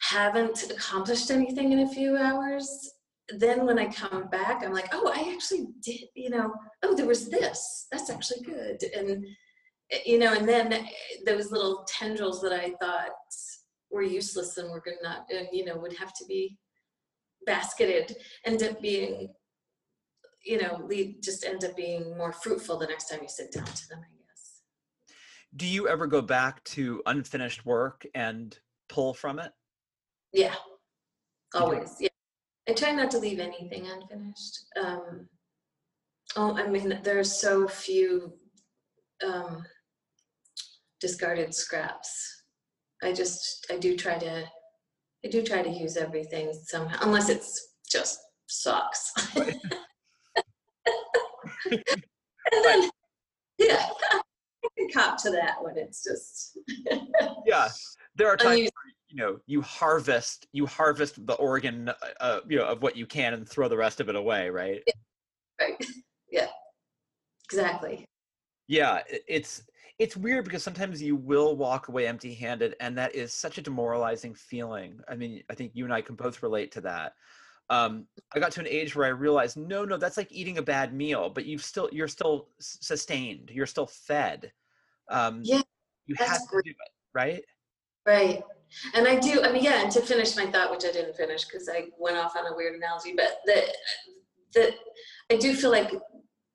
[0.00, 2.90] haven't accomplished anything in a few hours
[3.38, 6.52] then when i come back i'm like oh i actually did you know
[6.82, 7.86] oh there was this.
[7.90, 8.82] That's actually good.
[8.96, 9.24] And
[9.90, 10.86] eh, you know and then eh,
[11.26, 13.10] those little tendrils that i thought
[13.90, 16.56] were useless and were good not and you know would have to be
[17.46, 19.28] basketed end up being
[20.44, 23.66] you know lead just end up being more fruitful the next time you sit down
[23.66, 24.62] to them i guess.
[25.54, 28.58] Do you ever go back to unfinished work and
[28.88, 29.52] pull from it?
[30.32, 30.54] yeah.
[31.54, 32.08] Always yeah
[32.68, 35.28] i try not to leave anything unfinished um
[36.36, 38.32] oh i mean there are so few
[39.24, 39.64] um
[41.00, 42.44] discarded scraps.
[43.02, 44.44] I just i do try to
[45.24, 49.12] i do try to use everything somehow unless it's just socks.
[52.52, 52.90] And then
[53.58, 56.58] yeah i can cop to that when it's just
[57.46, 57.68] Yeah.
[58.16, 58.68] There are times
[59.12, 63.06] you know, you harvest, you harvest the organ, uh, uh, you know, of what you
[63.06, 64.82] can and throw the rest of it away, right?
[65.60, 65.84] right
[66.30, 66.46] yeah
[67.44, 68.04] exactly
[68.68, 69.62] Yeah, it's
[69.98, 74.34] it's weird because sometimes you will walk away empty-handed, and that is such a demoralizing
[74.34, 74.98] feeling.
[75.08, 77.12] I mean, I think you and I can both relate to that.
[77.68, 80.62] Um, I got to an age where I realized, no, no, that's like eating a
[80.62, 84.52] bad meal, but you've still you're still sustained, you're still fed.
[85.10, 85.60] Um, Yeah,
[86.06, 86.64] you that's have to great.
[86.64, 87.44] do it, right?
[88.06, 88.42] Right.
[88.94, 91.44] And I do, I mean, yeah, and to finish my thought, which I didn't finish
[91.44, 93.64] because I went off on a weird analogy, but the,
[94.54, 94.74] the,
[95.30, 95.92] I do feel like,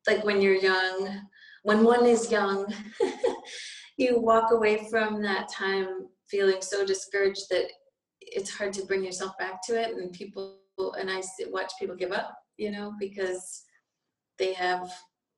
[0.07, 1.21] like when you're young,
[1.63, 2.73] when one is young,
[3.97, 7.65] you walk away from that time feeling so discouraged that
[8.21, 9.95] it's hard to bring yourself back to it.
[9.95, 10.59] And people,
[10.99, 13.63] and I watch people give up, you know, because
[14.37, 14.89] they have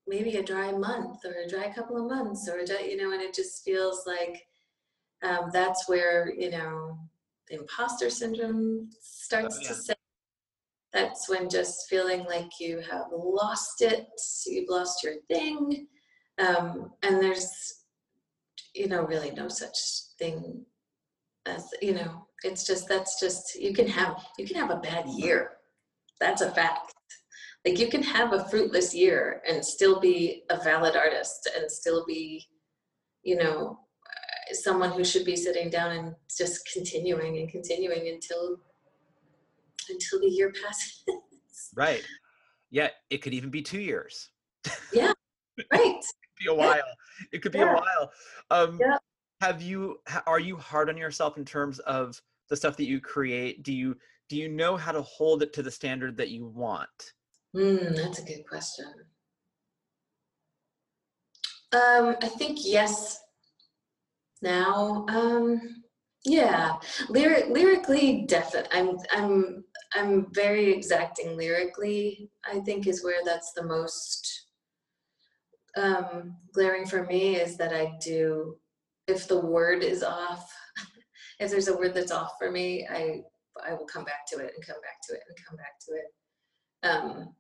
[0.08, 3.12] maybe a dry month or a dry couple of months or a dry, you know,
[3.12, 4.42] and it just feels like,
[5.24, 6.98] um, that's where you know
[7.50, 9.68] the imposter syndrome starts Oh, yeah.
[9.70, 9.98] to set
[10.92, 14.08] that's when just feeling like you have lost it
[14.48, 15.88] you've lost your thing.
[16.40, 17.84] Um, and there's
[18.74, 19.78] you know really no such
[20.18, 20.66] thing
[21.46, 25.06] as you know it's just that's just you can have you can have a bad
[25.08, 25.52] year.
[26.20, 26.94] That's a fact.
[27.66, 32.06] Like you can have a fruitless year and still be a valid artist and still
[32.06, 32.48] be
[33.24, 33.80] you know
[34.54, 38.58] someone who should be sitting down and just continuing and continuing until
[39.90, 41.04] until the year passes
[41.76, 42.04] Right.
[42.72, 44.30] Yeah, it could even be two years.
[44.94, 45.14] Yeah.
[45.72, 46.02] Right
[46.40, 46.82] be a while.
[47.32, 48.12] It could be a while.
[48.50, 48.98] Um, Yeah.
[49.42, 50.02] Have you?
[50.28, 53.64] Are you hard on yourself in terms of the stuff that you create?
[53.64, 53.96] Do you
[54.28, 56.90] do you know how to hold it to the standard that you want?
[57.54, 58.86] Hmm, that's a good question.
[61.72, 63.22] Um, I think yes.
[64.42, 65.84] Now, um,
[66.26, 66.76] yeah,
[67.10, 68.70] lyric lyrically, definitely.
[68.78, 69.64] I'm I'm
[69.96, 72.30] I'm very exacting lyrically.
[72.46, 74.48] I think is where that's the most
[75.78, 78.58] um, glaring for me is that I do.
[79.08, 80.54] If the word is off,
[81.40, 83.22] if there's a word that's off for me, I
[83.66, 85.96] I will come back to it and come back to it and come back to
[85.96, 86.08] it.
[86.84, 87.36] Um,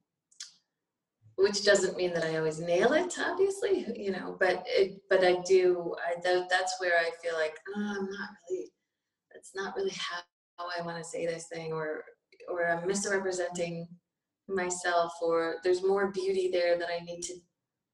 [1.39, 5.37] which doesn't mean that I always nail it, obviously, you know, but it, but I
[5.47, 8.71] do, I, tha- that's where I feel like, oh, I'm not really,
[9.33, 10.19] that's not really how,
[10.57, 12.03] how I want to say this thing, or,
[12.51, 13.87] or I'm misrepresenting
[14.49, 17.35] myself, or there's more beauty there that I need to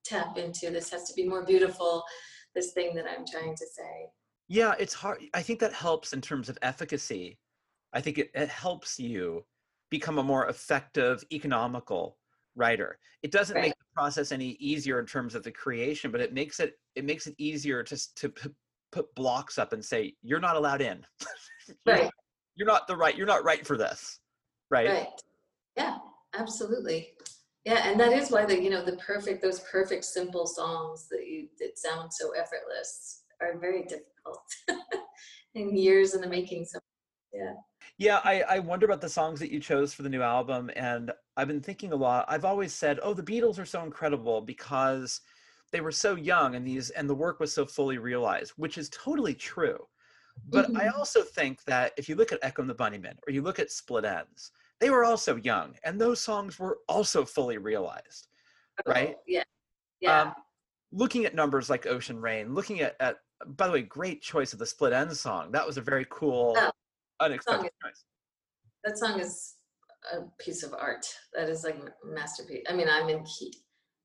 [0.04, 0.72] tap into.
[0.72, 2.04] This has to be more beautiful,
[2.56, 4.08] this thing that I'm trying to say.
[4.48, 5.22] Yeah, it's hard.
[5.36, 7.38] I think that helps in terms of efficacy.
[7.94, 9.46] I think it, it helps you
[9.92, 12.18] become a more effective, economical
[12.56, 12.98] writer.
[13.24, 13.64] It doesn't Right.
[13.66, 17.06] make the process any easier in terms of the creation, but it makes it it
[17.06, 18.50] makes it easier to to p-
[18.92, 21.06] put blocks up and say you're not allowed in.
[21.86, 22.04] You're Right.
[22.04, 22.14] not-
[22.56, 23.16] You're not the right.
[23.18, 24.20] You're not right for this.
[24.70, 24.88] Right.
[24.88, 25.08] Right.
[25.76, 25.98] Yeah,
[26.34, 27.14] absolutely.
[27.66, 31.26] Yeah, and that is why the you know the perfect those perfect simple songs that
[31.28, 34.44] you that sound so effortless are very difficult
[35.56, 36.66] and years in the making.
[36.66, 36.80] So
[37.34, 37.54] Yeah,
[38.02, 40.70] I, I wonder about the songs that you chose for the new album.
[40.76, 42.26] And I've been thinking a lot.
[42.28, 45.22] I've always said, oh, the Beatles are so incredible because
[45.72, 48.90] they were so young and these and the work was so fully realized, which is
[48.90, 49.88] totally true.
[50.46, 50.94] But I Mhm.
[50.98, 53.72] also think that if you look at Echo and the Bunnymen or you look at
[53.72, 58.28] Split Enz, they were also young and those songs were also fully realized.
[58.86, 59.16] Right.
[59.18, 59.44] Oh, yeah,
[60.02, 60.22] yeah.
[60.24, 60.36] Um,
[60.92, 64.60] looking at numbers like Ocean Rain, looking at, at by the way, great choice of
[64.60, 65.52] the Split Enz song.
[65.52, 66.72] That was a very cool, Oh,
[67.20, 68.04] unexpected choice.
[68.84, 69.56] that song is
[70.14, 71.06] a piece of art.
[71.34, 72.64] That is like a masterpiece.
[72.70, 73.52] I mean, I'm in hu-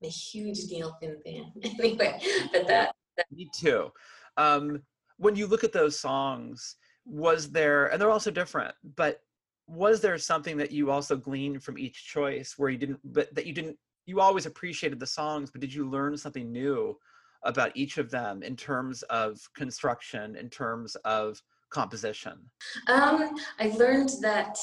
[0.02, 1.52] I'm a huge Neil Finn fan.
[1.62, 2.20] anyway,
[2.52, 2.94] but that
[3.30, 3.90] Me too.
[4.36, 4.82] Um,
[5.18, 9.20] when you look at those songs, was there, and they're also different, but
[9.66, 13.46] was there something that you also gleaned from each choice where you didn't, but that
[13.46, 16.96] you didn't, you always appreciated the songs, but did you learn something new
[17.44, 21.40] about each of them in terms of construction, in terms of
[21.70, 22.50] composition?
[22.88, 24.58] Um, I learned that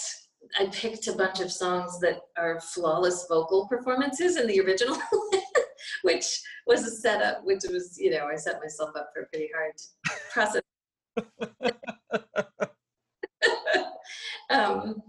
[0.60, 4.98] I picked a bunch of songs that are flawless vocal performances in the original,
[6.04, 9.50] which was a setup, which was, you know, I set myself up for a pretty
[9.56, 9.74] hard
[10.32, 10.62] process.
[14.50, 15.02] um,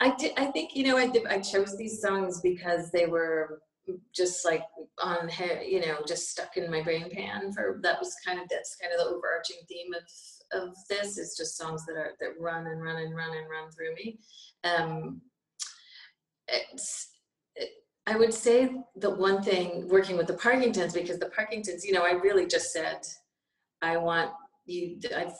[0.00, 0.32] I did.
[0.36, 0.96] I think you know.
[0.96, 1.26] I did.
[1.26, 3.62] I chose these songs because they were
[4.14, 4.64] just like
[5.02, 5.30] on,
[5.66, 7.52] you know, just stuck in my brain pan.
[7.52, 10.02] For that was kind of that's kind of the overarching theme of
[10.52, 11.18] of this.
[11.18, 14.18] Is just songs that are that run and run and run and run through me.
[14.64, 15.20] Um,
[16.48, 17.08] it's.
[17.56, 17.70] It,
[18.06, 22.04] I would say the one thing working with the Parkingtons because the Parkingtons, you know,
[22.04, 22.98] I really just said,
[23.82, 24.30] I want
[24.66, 24.98] you.
[25.16, 25.32] I've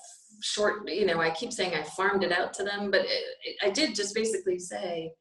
[0.43, 3.57] short, you know, I keep saying I farmed it out to them, but it, it,
[3.63, 5.13] I did just basically say,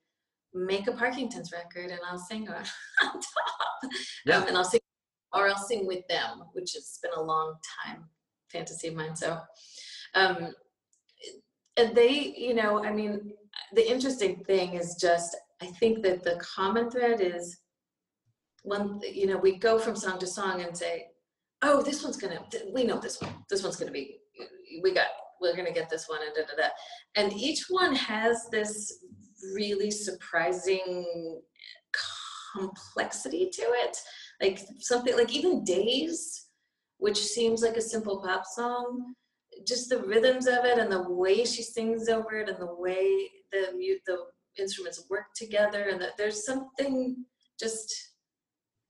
[0.53, 2.55] make a Parkingtons record and I'll sing on,
[3.03, 3.91] on top.
[4.25, 4.37] Yeah.
[4.37, 4.79] Um, and I'll sing,
[5.33, 7.55] or I'll sing with them, which has been a long
[7.85, 8.05] time
[8.53, 9.15] fantasy of mine.
[9.15, 9.37] So,
[10.15, 10.53] um,
[11.75, 13.33] and they, you know, I mean,
[13.73, 17.57] the interesting thing is just, I think that the common thread is
[18.63, 21.07] one, you know, we go from song to song and say,
[21.63, 22.39] oh, this one's gonna,
[22.73, 24.19] we know this one, this one's gonna be,
[24.83, 25.07] we got,
[25.41, 26.69] we're gonna get this one, and da da da.
[27.15, 28.99] And each one has this
[29.53, 31.41] really surprising
[32.55, 33.97] complexity to it.
[34.41, 36.42] Like something like even Days,
[37.03, 39.13] which seems like a simple pop song,
[39.67, 43.29] just the rhythms of it and the way she sings over it and the way
[43.51, 44.19] the mute the
[44.57, 47.25] instruments work together and that there's something
[47.59, 47.93] just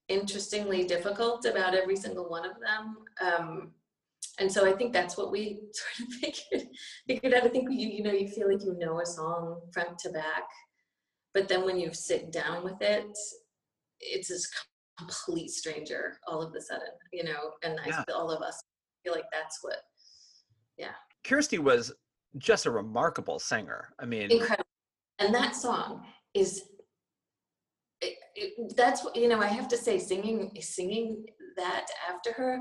[0.10, 2.98] interestingly difficult about every single one of them.
[3.20, 3.72] Um,
[4.38, 6.68] and so I think that's what we sort of figured
[7.08, 7.46] figured out.
[7.46, 10.44] I think you you know you feel like you know a song front to back,
[11.34, 13.18] but then when you sit down with it,
[14.02, 14.48] it's this
[14.98, 17.52] complete stranger all of a sudden, you know.
[17.64, 18.62] And I all of us
[19.04, 19.78] feel like that's what
[20.78, 20.92] yeah.
[21.24, 21.94] Kirsty was
[22.38, 23.90] just a remarkable singer.
[24.00, 24.66] I mean, incredible.
[25.20, 26.64] And that song is.
[28.02, 29.40] It, it, that's what you know.
[29.40, 31.26] I have to say, singing singing
[31.56, 32.60] that after her,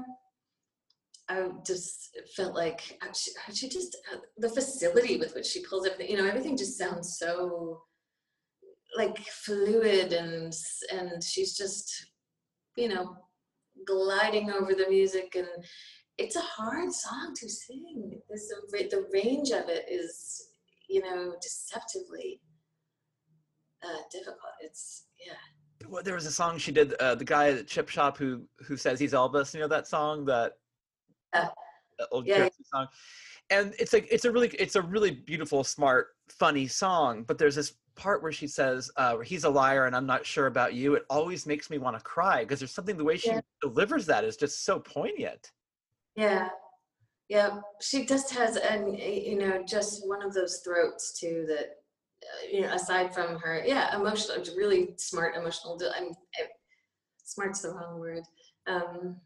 [1.28, 6.10] I just felt like she, she just uh, the facility with which she pulls everything.
[6.10, 7.82] You know, everything just sounds so
[8.96, 10.54] like fluid and
[10.92, 12.11] and she's just
[12.76, 13.16] you know
[13.86, 15.48] gliding over the music and
[16.18, 18.20] it's a hard song to sing.
[18.28, 20.48] This the, the range of it is
[20.88, 22.40] you know deceptively
[23.82, 24.52] uh, difficult.
[24.60, 25.88] It's yeah.
[25.88, 26.94] well, there was a song she did.
[26.94, 29.54] Uh, the guy at Chip Shop who who says he's Elvis.
[29.54, 30.52] You know that song that
[31.34, 31.48] Yeah.
[31.98, 32.48] that old Yeah, yeah.
[32.72, 32.86] Song.
[33.50, 37.24] And it's like it's a really it's a really beautiful, smart, funny song.
[37.24, 40.46] But there's this part where she says, uh, "He's a liar, and I'm not sure
[40.46, 43.30] about you." It always makes me want to cry because there's something the way she
[43.30, 43.40] Yeah.
[43.60, 45.52] delivers that is just so poignant.
[46.16, 46.50] Yeah,
[47.28, 47.60] yeah.
[47.80, 51.44] She just has, and you know, just one of those throats too.
[51.48, 51.66] That
[52.22, 55.80] uh, you know, aside from her, yeah, emotional, really smart, emotional.
[55.96, 56.08] I'm
[56.40, 56.46] eh,
[57.24, 58.22] smart's the wrong word.
[58.66, 59.20] Um,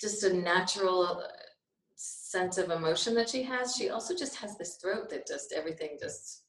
[0.00, 1.22] just a natural
[1.94, 3.76] sense of emotion that she has.
[3.76, 6.41] She also just has this throat that just everything just,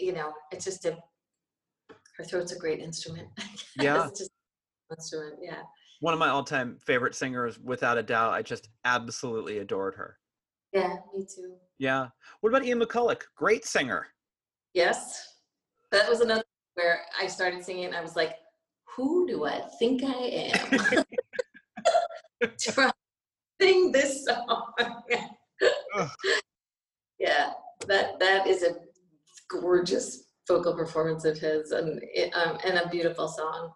[0.00, 0.96] you know, it's just a.
[2.16, 3.28] Her throat's a great instrument.
[3.80, 4.06] Yeah.
[4.06, 4.30] it's just
[4.90, 5.38] an instrument.
[5.42, 5.62] Yeah.
[6.00, 8.32] one of my all-time favorite singers, without a doubt.
[8.32, 10.16] I just absolutely adored her.
[10.72, 11.54] Yeah, me too.
[11.78, 12.06] Yeah.
[12.40, 13.22] What about Ian McCulloch?
[13.36, 14.06] Great singer.
[14.74, 15.38] Yes,
[15.92, 17.94] that was another where I started singing.
[17.94, 18.36] I was like,
[18.96, 21.04] "Who do I think I am?"
[22.60, 22.94] Trying to
[23.60, 24.72] sing this song.
[27.18, 27.52] Yeah,
[27.86, 28.76] that that is a
[29.48, 33.72] gorgeous vocal performance of his, and it, um, and a beautiful song.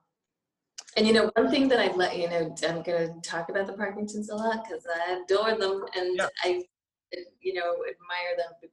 [0.97, 3.67] And you know, one thing that I've let you know, I'm going to talk about
[3.67, 6.29] the Parkingtons a lot because I adore them, and Yeah.
[6.43, 6.63] I,
[7.41, 8.71] you know, admire them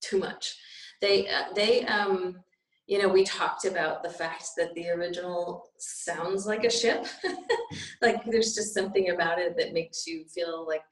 [0.00, 0.56] too much.
[1.00, 2.42] They, uh, they, um,
[2.86, 7.06] you know, we talked about the fact that the original sounds like a ship.
[8.02, 10.84] like there's just something about it that makes you feel like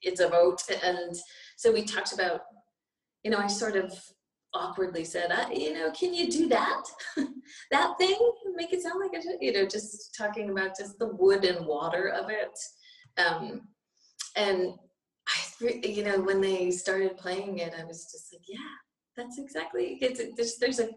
[0.00, 0.62] it's a boat.
[0.82, 1.16] And
[1.56, 2.42] so we talked about,
[3.24, 3.92] you know, I sort of
[4.54, 6.82] awkwardly said, I, you know, can you do that?
[7.70, 8.16] that thing?
[8.54, 9.26] Make it sound like a?
[9.40, 12.58] You know, just talking about just the wood and water of it.
[13.18, 13.68] Um,
[14.36, 14.74] and
[15.28, 18.58] I, you know, when they started playing it, I was just like, yeah,
[19.16, 19.98] that's exactly.
[20.00, 20.88] It's it, there's there's a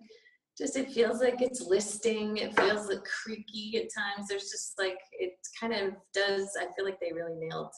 [0.57, 2.37] just it feels like it's listing.
[2.37, 4.27] It feels like creaky at times.
[4.27, 6.57] There's just like it kind of does.
[6.59, 7.71] I feel like they really nailed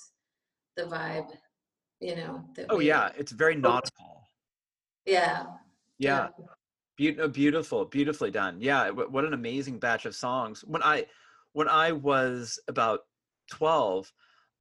[0.76, 1.32] the vibe.
[2.00, 2.44] You know.
[2.56, 4.17] That Oh we- yeah, it's very nautical.
[5.08, 5.46] Yeah.
[5.98, 6.30] Yeah.
[7.00, 8.58] Uh, beautiful, beautifully done.
[8.60, 10.64] Yeah, what an amazing batch of songs.
[10.66, 11.06] When I
[11.54, 13.02] when I was about
[13.52, 14.12] 12,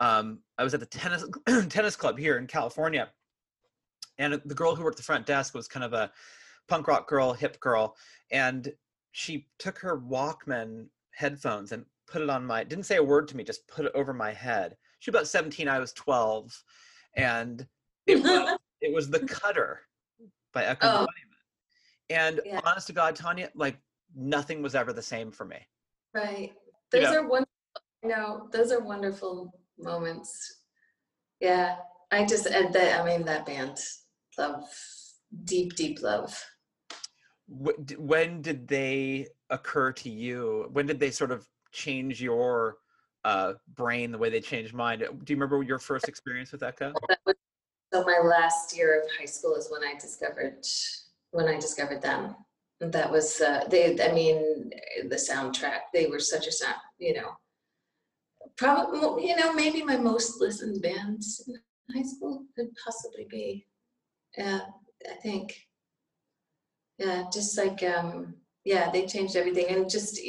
[0.01, 1.24] um, I was at the tennis
[1.68, 3.09] tennis club here in California.
[4.18, 6.11] And the girl who worked the front desk was kind of a
[6.68, 7.97] punk rock girl, hip girl,
[8.30, 8.72] and
[9.12, 13.36] she took her Walkman headphones and put it on my didn't say a word to
[13.36, 14.76] me, just put it over my head.
[15.01, 16.62] She was about 17, I was 12,
[17.16, 17.66] and
[18.07, 19.80] it was it was the cutter
[20.53, 21.07] by Echo Oh.
[22.09, 22.61] And Yeah.
[22.64, 23.78] honest to God, Tanya, like
[24.14, 25.66] nothing was ever the same for me.
[26.14, 26.53] Right.
[26.92, 27.20] You Those know?
[27.20, 27.53] are wonderful.
[28.03, 30.62] No, those are wonderful moments.
[31.40, 31.78] Yeah.
[32.12, 33.78] I just, and that, I mean, that band,
[34.38, 34.64] love,
[35.44, 36.40] deep, deep love.
[37.49, 40.68] When did they occur to you?
[40.72, 42.78] When did they sort of change your
[43.24, 45.01] uh, brain the way they changed mine?
[45.01, 46.92] Do you remember your first experience with Echo?
[47.09, 47.34] That was,
[47.93, 50.64] so my last year of high school is when I discovered,
[51.30, 52.34] when I discovered them.
[52.80, 54.70] That was, uh, they, I mean,
[55.09, 57.30] the soundtrack, they were such a sound, you know,
[58.57, 61.55] probably, you know, maybe my most listened bands in
[61.95, 63.66] high school could possibly be.
[64.37, 64.61] Yeah,
[65.11, 65.55] I think.
[66.99, 68.34] Yeah, just like, um,
[68.64, 69.66] yeah, they changed everything.
[69.68, 70.20] And just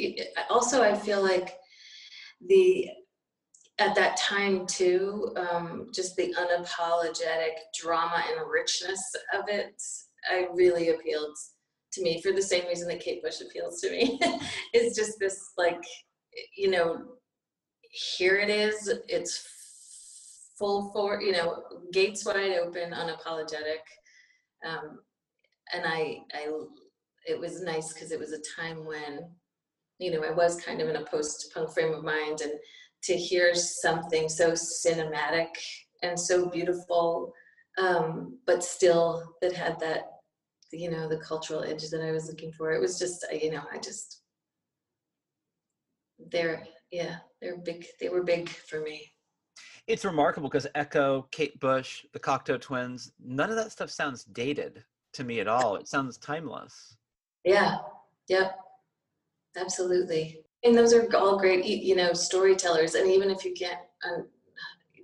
[0.48, 1.58] also, I feel like
[2.46, 2.88] the,
[3.78, 9.00] at that time too, um, just the unapologetic drama and richness
[9.34, 9.80] of it,
[10.30, 11.36] I really appealed
[11.92, 14.18] to me for the same reason that Kate Bush appeals to me.
[14.72, 15.82] it's just this like,
[16.56, 17.04] you know,
[17.90, 19.46] here it is, it's
[20.58, 21.62] full for, you know,
[21.92, 23.84] gates wide open, unapologetic.
[24.66, 24.98] Um,
[25.72, 26.50] and I, I,
[27.26, 29.20] it was nice because it was a time when,
[29.98, 32.52] you know, I was kind of in a post-punk frame of mind and
[33.04, 35.48] to hear something so cinematic
[36.02, 37.32] and so beautiful,
[37.78, 40.10] um, but still that had that,
[40.72, 42.72] you know, the cultural edge that I was looking for.
[42.72, 44.22] It was just, uh, you know, I just,
[46.30, 49.12] they're, yeah, they're big, they were big for me.
[49.86, 54.84] It's remarkable because Echo, Kate Bush, the Cocteau Twins, none of that stuff sounds dated
[55.14, 55.76] to me at all.
[55.76, 56.96] It sounds timeless.
[57.44, 57.78] Yeah,
[58.28, 58.58] yep,
[59.56, 60.42] absolutely.
[60.64, 62.94] And those are all great, you know, storytellers.
[62.94, 64.26] And even if you can't, um,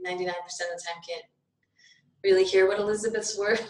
[0.07, 1.25] 99% of the time can't
[2.25, 3.61] really hear what Elizabeth's word,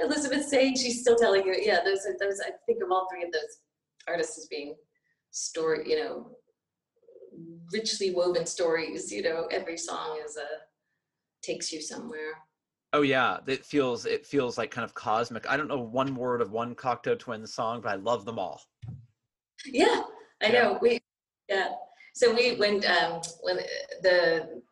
[0.00, 1.56] Elizabeth's saying, she's still telling you.
[1.58, 2.40] Yeah, those are those.
[2.40, 3.60] I think of all three of those
[4.06, 4.74] artists as being
[5.30, 6.36] story, you know,
[7.72, 9.10] richly woven stories.
[9.10, 10.46] You know, every song is a
[11.42, 12.32] takes you somewhere.
[12.92, 15.50] Oh yeah, it feels it feels like kind of cosmic.
[15.50, 18.62] I don't know one word of one Cocteau Twins song, but I love them all.
[19.66, 20.02] Yeah,
[20.44, 20.62] I Yeah.
[20.62, 20.78] know.
[20.80, 21.00] We,
[21.48, 21.72] yeah.
[22.14, 23.56] So we when um when
[24.02, 24.62] the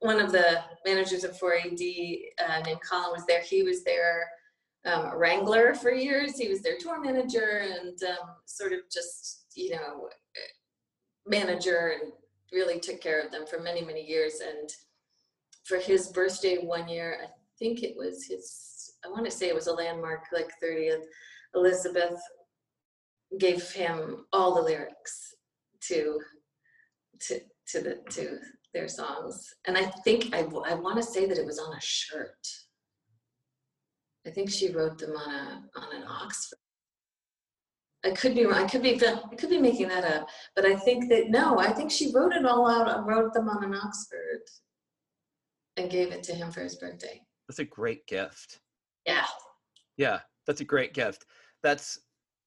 [0.00, 3.40] one of the managers of 4AD uh, named Colin was there.
[3.40, 4.28] He was their
[4.84, 6.36] um, wrangler for years.
[6.36, 10.08] He was their tour manager and um, sort of just you know
[11.26, 12.12] manager and
[12.52, 14.40] really took care of them for many many years.
[14.40, 14.68] And
[15.64, 17.28] for his birthday one year, I
[17.58, 18.92] think it was his.
[19.04, 21.04] I want to say it was a landmark, like 30th.
[21.54, 22.20] Elizabeth
[23.38, 25.34] gave him all the lyrics
[25.80, 26.20] to
[27.20, 28.38] to to the to
[28.72, 31.80] their songs and i think i, I want to say that it was on a
[31.80, 32.46] shirt
[34.26, 36.58] i think she wrote them on a on an oxford
[38.04, 41.08] I could be I could be I could be making that up, but I think
[41.08, 42.86] that no, I think she wrote it all out.
[42.86, 44.42] I wrote them on an Oxford
[45.76, 47.22] and gave it to him for his birthday.
[47.48, 48.60] That's a great gift.
[49.06, 49.24] Yeah.
[49.96, 51.24] Yeah, that's a great gift.
[51.62, 51.98] That's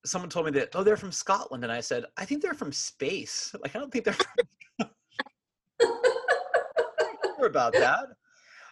[0.05, 2.71] someone told me that oh they're from Scotland and I said I think they're from
[2.71, 3.53] space.
[3.61, 4.25] Like I don't think they're from
[7.45, 8.07] about that.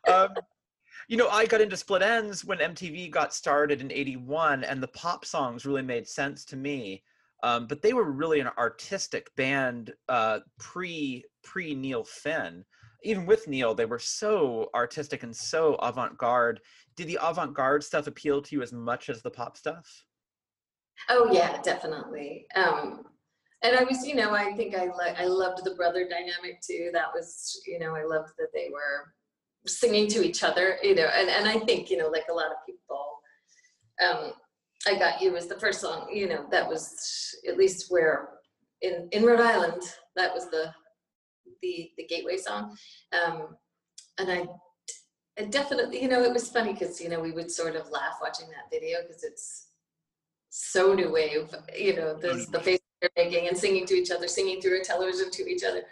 [0.07, 0.29] Um,
[1.07, 4.87] you know, I got into Split Enz when MTV got started in '81, and the
[4.89, 7.03] pop songs really made sense to me.
[7.43, 12.63] Um, but they were really an artistic band uh, pre pre Neil Finn.
[13.03, 16.59] Even with Neil, they were so artistic and so avant garde.
[16.95, 20.04] Did the avant garde stuff appeal to you as much as the pop stuff?
[21.09, 22.45] Oh yeah, definitely.
[22.55, 23.03] Um,
[23.63, 26.89] and I was, you know, I think I li- I loved the brother dynamic too.
[26.93, 29.13] That was, you know, I loved that they were
[29.67, 32.51] singing to each other, you know, and, and I think, you know, like a lot
[32.51, 33.09] of people,
[34.03, 34.33] um,
[34.87, 38.29] I Got You was the first song, you know, that was at least where
[38.81, 39.81] in, in Rhode Island,
[40.15, 40.71] that was the,
[41.63, 42.77] the, the gateway song.
[43.13, 43.57] Um,
[44.19, 44.45] and I,
[45.39, 48.17] I definitely, you know, it was funny because, you know, we would sort of laugh
[48.21, 49.69] watching that video because it's
[50.57, 54.25] so new wave, you know, the, the face they're making and singing to each other,
[54.25, 55.83] singing through a television to each other.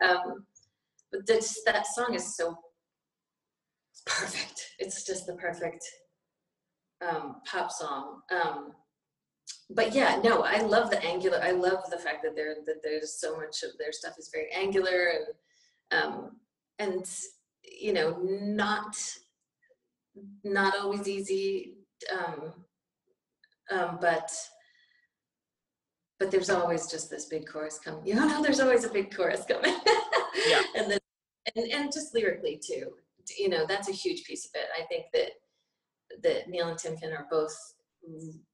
[0.00, 0.46] Um,
[1.10, 2.56] but this, that song is so
[3.90, 4.68] it's perfect.
[4.78, 5.84] It's just the perfect
[7.06, 8.20] um, pop song.
[8.30, 8.72] Um,
[9.70, 11.40] but yeah, no, I love the angular.
[11.42, 14.50] I love the fact that there that there's so much of their stuff is very
[14.54, 15.12] angular
[15.90, 16.36] and um,
[16.78, 17.04] and
[17.64, 18.94] you know not
[20.44, 21.78] not always easy,
[22.12, 22.52] um,
[23.72, 24.30] um, but
[26.18, 28.02] but there's always just this big chorus coming.
[28.06, 29.76] You know, there's always a big chorus coming.
[30.48, 30.62] Yeah.
[30.76, 30.98] and then
[31.56, 32.92] and and just lyrically too
[33.38, 35.30] you know that's a huge piece of it i think that
[36.22, 37.54] that neil and tim finn are both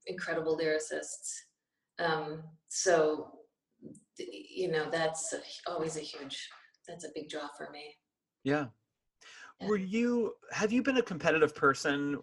[0.06, 1.34] incredible lyricists
[2.00, 3.32] um, so
[4.18, 5.34] you know that's
[5.66, 6.48] always a huge
[6.86, 7.94] that's a big draw for me
[8.44, 8.66] Yeah.
[9.60, 9.68] Yeah.
[9.68, 12.18] Were you have you been a competitive person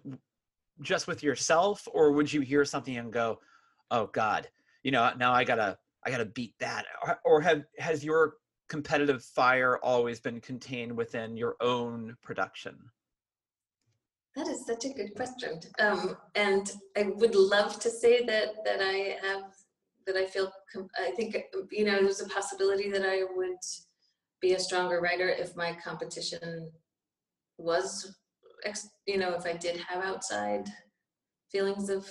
[0.80, 3.40] just with yourself or would you hear something and go,
[3.90, 4.48] "Oh god,
[4.82, 6.86] you know, now I got to I got to beat that."
[7.24, 8.34] Or, have has your
[8.68, 12.76] competitive fire always been contained within your own production?
[14.36, 18.80] that is such a good question um, and i would love to say that that
[18.80, 19.44] i have
[20.06, 20.52] that i feel
[20.98, 21.36] i think
[21.72, 23.56] you know there's a possibility that i would
[24.40, 26.70] be a stronger writer if my competition
[27.58, 28.14] was
[29.06, 30.66] you know if i did have outside
[31.50, 32.06] feelings of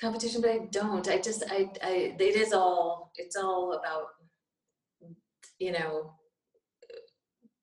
[0.00, 1.08] competition but i don't.
[1.08, 4.06] I just i i it is all it's all about
[5.58, 6.14] you know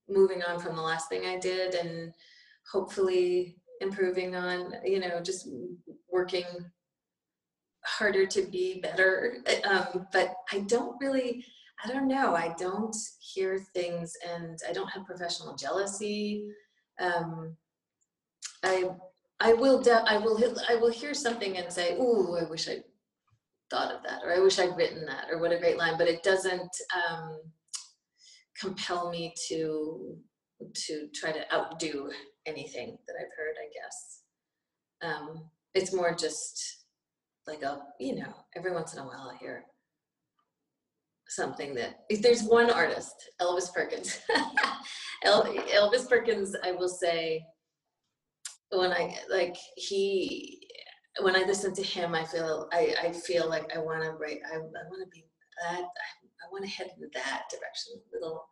[0.08, 2.14] moving on from the last thing i did and
[2.72, 5.50] hopefully improving on you know just
[6.10, 6.46] working
[7.86, 9.38] harder to be better.
[9.68, 11.44] Um, but i don't really
[11.84, 12.36] i don't know.
[12.36, 16.48] I don't hear things and i don't have professional jealousy.
[17.00, 17.56] Um,
[18.64, 18.86] i
[19.39, 20.38] i will de- i will
[20.70, 22.78] i will hear something and say ooh i wish i
[23.70, 26.08] thought of that or i wish i'd written that or what a great line but
[26.08, 27.38] it doesn't um,
[28.60, 30.18] compel me to
[30.74, 32.10] to try to outdo
[32.45, 34.22] anything that I've heard, I guess.
[35.03, 36.86] Um, it's more just
[37.45, 39.64] like a, you know, every once in a while I hear
[41.30, 44.20] something that if there's one artist, Elvis Perkins.
[45.26, 47.43] Elvis Perkins, I will say,
[48.72, 50.68] when I like he,
[51.22, 54.39] when I listen to him, I feel I, I feel like I want to write.
[54.51, 55.26] I, I want to be
[55.63, 55.80] that.
[55.80, 58.45] I, I want to head in that direction a little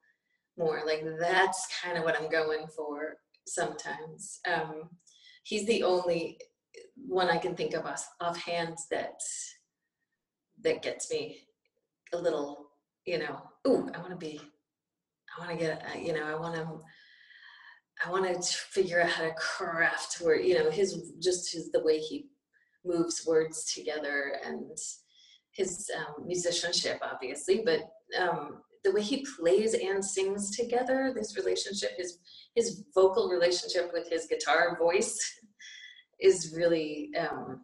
[0.58, 0.82] more.
[0.86, 4.40] Like that's kind of what I'm going for sometimes.
[4.52, 4.90] Um,
[5.44, 6.38] he's the only
[6.96, 9.20] one I can think of off, offhand that
[10.64, 11.38] that gets me
[12.14, 12.70] a little,
[13.06, 14.40] you know, ooh, I want to be,
[15.36, 16.80] I want to get, uh, you know, I want to,
[18.04, 21.84] I want to figure out how to craft where you know, his just his the
[21.84, 22.28] way he
[22.84, 24.78] moves words together and
[25.54, 27.80] his um, musicianship, obviously, but
[28.20, 32.20] um, the way he plays and sings together, this relationship, his
[32.56, 35.18] his vocal relationship with his guitar voice
[36.20, 37.62] is really um,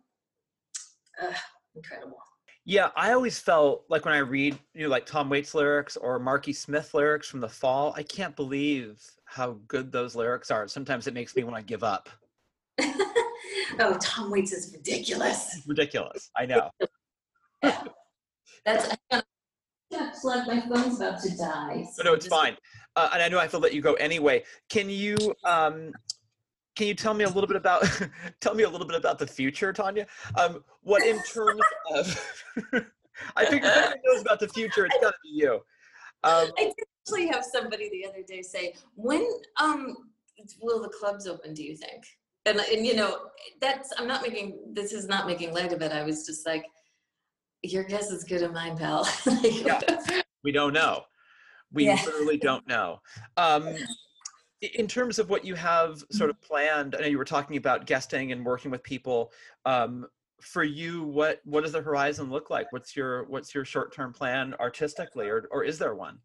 [1.21, 1.33] uh,
[1.75, 2.17] incredible.
[2.63, 6.19] Yeah, I always felt like when I read, you know, like Tom Waits lyrics or
[6.19, 9.01] Marky Smith lyrics from the fall, I can't believe
[9.31, 10.67] how good those lyrics are.
[10.67, 12.09] Sometimes it makes me want to give up.
[12.81, 15.55] oh, Tom Waits is ridiculous.
[15.55, 16.29] It's ridiculous.
[16.35, 16.69] I know.
[18.65, 19.21] That's I'm
[19.89, 20.47] gonna plug.
[20.47, 21.87] My phone's about to die.
[21.97, 22.57] No, no, it's Just- fine.
[22.97, 24.43] Uh, and I know I have to let you go anyway.
[24.69, 25.15] Can you,
[25.45, 25.93] um,
[26.75, 27.85] can you tell me a little bit about
[28.41, 30.07] tell me a little bit about the future, Tanya?
[30.37, 31.61] Um, what in terms
[31.95, 32.25] of
[33.37, 35.53] I think if anyone knows about the future, it's got to be you.
[36.23, 39.27] Um, I did actually have somebody the other day say, "When
[39.59, 39.95] um
[40.61, 41.53] will the clubs open?
[41.53, 42.05] Do you think?"
[42.45, 43.27] And and you know
[43.59, 45.91] that's I'm not making this is not making light of it.
[45.91, 46.63] I was just like,
[47.63, 49.79] "Your guess is good as mine, pal." Like, Yeah.
[50.43, 51.03] we don't know.
[51.71, 52.01] We Yeah.
[52.05, 52.99] literally don't know.
[53.37, 53.75] Um,
[54.61, 57.87] in terms of what you have sort of planned, I know you were talking about
[57.87, 59.31] guesting and working with people.
[59.65, 60.07] Um,
[60.39, 62.71] for you, what what does the horizon look like?
[62.71, 66.19] What's your what's your short term plan artistically, or or is there one?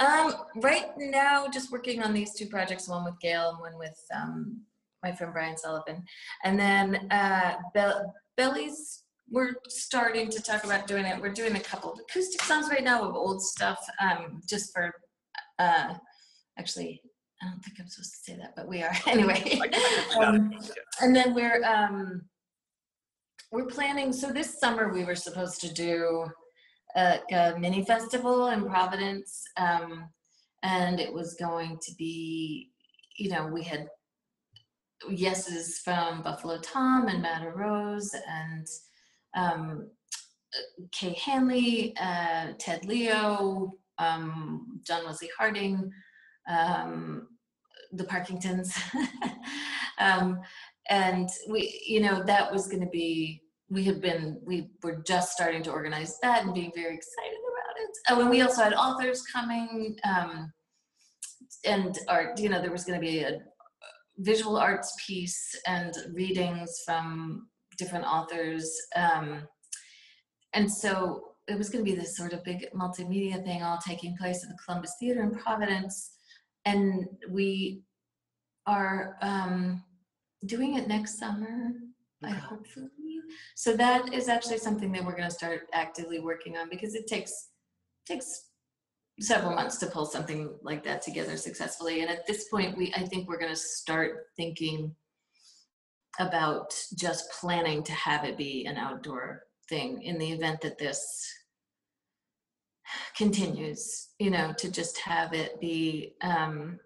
[0.00, 3.98] Um, right now, just working on these two projects, one with Gail and one with
[4.14, 4.60] um,
[5.02, 6.04] my friend Brian Sullivan.
[6.44, 11.20] And then uh, Bell- Belly's, we're starting to talk about doing it.
[11.20, 14.92] We're doing a couple of acoustic songs right now of old stuff, um, just for,
[15.58, 15.94] uh,
[16.58, 17.00] actually,
[17.42, 19.58] I don't think I'm supposed to say that, but we are anyway.
[19.62, 20.58] I can- I can- Um,
[21.00, 22.22] and then we're um
[23.52, 26.26] we're planning so this summer we were supposed to do
[26.96, 30.08] a, a mini festival in providence um
[30.62, 32.70] and it was going to be
[33.16, 33.88] you know we had
[35.10, 38.66] yeses from buffalo tom and Madder Rose and
[39.36, 39.90] um
[40.92, 45.90] kay hanley uh ted leo um john wesley harding
[46.48, 47.26] um
[47.96, 48.76] the Parkingtons.
[49.98, 50.40] um,
[50.90, 53.40] and we, you know, that was going to be,
[53.70, 57.76] we had been, we were just starting to organize that and being very excited about
[57.82, 57.90] it.
[58.10, 60.52] Oh, and we also had authors coming um,
[61.64, 63.38] and art, you know, there was going to be a
[64.18, 67.48] visual arts piece and readings from
[67.78, 68.70] different authors.
[68.94, 69.48] Um,
[70.52, 74.16] and so it was going to be this sort of big multimedia thing all taking
[74.16, 76.12] place at the Columbus Theater in Providence
[76.64, 77.82] and we
[78.66, 79.82] are um,
[80.46, 81.72] doing it next summer
[82.22, 82.38] i Okay.
[82.38, 82.88] hopefully
[83.54, 87.06] so that is actually something that we're going to start actively working on because it
[87.06, 87.48] takes
[88.06, 88.50] takes
[89.20, 92.00] several months to pull something like that together successfully.
[92.00, 94.94] And at this point we i think we're going to start thinking
[96.20, 101.26] about just planning to have it be an outdoor thing in the event that this
[103.16, 106.78] continues you know to just have it be um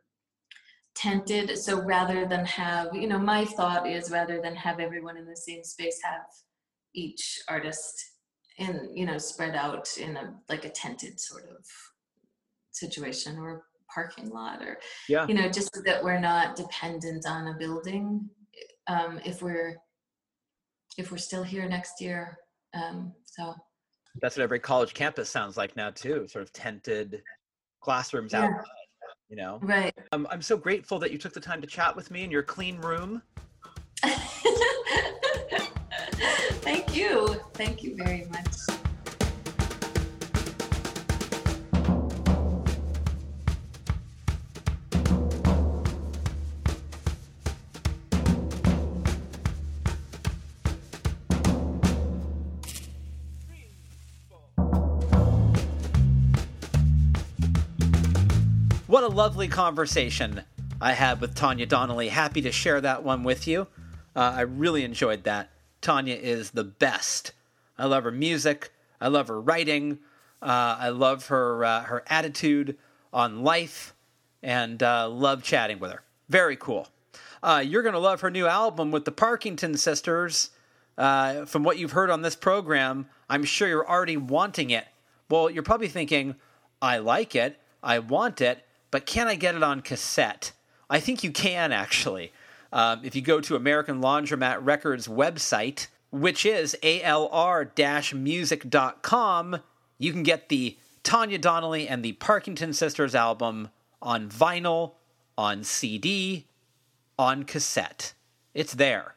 [0.99, 5.25] tented so rather than have you know my thought is rather than have everyone in
[5.27, 6.23] the same space have
[6.95, 7.95] each artist
[8.59, 11.65] in you know spread out in a like a tented sort of
[12.73, 13.63] situation or
[13.95, 14.79] parking lot or
[15.09, 15.27] Yeah.
[15.29, 18.29] you know just so that we're not dependent on a building
[18.89, 19.77] um if we're
[20.97, 22.39] if we're still here next year
[22.75, 23.55] um so
[24.21, 26.27] That's what every college campus sounds like now too.
[26.27, 27.23] Sort of tented
[27.81, 28.47] classrooms Yeah.
[28.47, 28.88] outside.
[29.29, 32.11] You know, right um, I'm so grateful that you took the time to chat with
[32.11, 33.21] me in your clean room.
[36.63, 37.37] Thank you.
[37.55, 38.57] Thank you very much.
[58.99, 60.43] What a lovely conversation
[60.81, 62.09] I had with Tanya Donelly.
[62.09, 63.69] Happy to share that one with you.
[64.17, 65.51] Uh, I really enjoyed that.
[65.81, 67.31] Tanya is the best.
[67.79, 68.73] I love her music.
[69.01, 70.01] I love her writing.
[70.43, 72.77] Uh, I love her uh, her attitude
[73.13, 73.95] on life,
[74.43, 76.03] and uh, love chatting with her.
[76.29, 76.89] Very cool.
[77.41, 80.51] Uh, you're gonna love her new album with the Parkington Sisters.
[80.99, 84.89] Uh, from what you've heard on this program, I'm sure you're already wanting it.
[85.31, 86.35] Well, you're probably thinking,
[86.83, 90.53] I like it, I want it, but can I get it on cassette?
[90.91, 92.33] I think you can actually.
[92.73, 99.61] Um, if you go to American Laundromat Records website, which is alr-music.com,
[99.99, 103.69] you can get the Tanya Donelly and the Parkington Sisters album
[104.01, 104.93] on vinyl,
[105.37, 106.47] on CD,
[107.19, 108.15] on cassette.
[108.55, 109.15] It's there.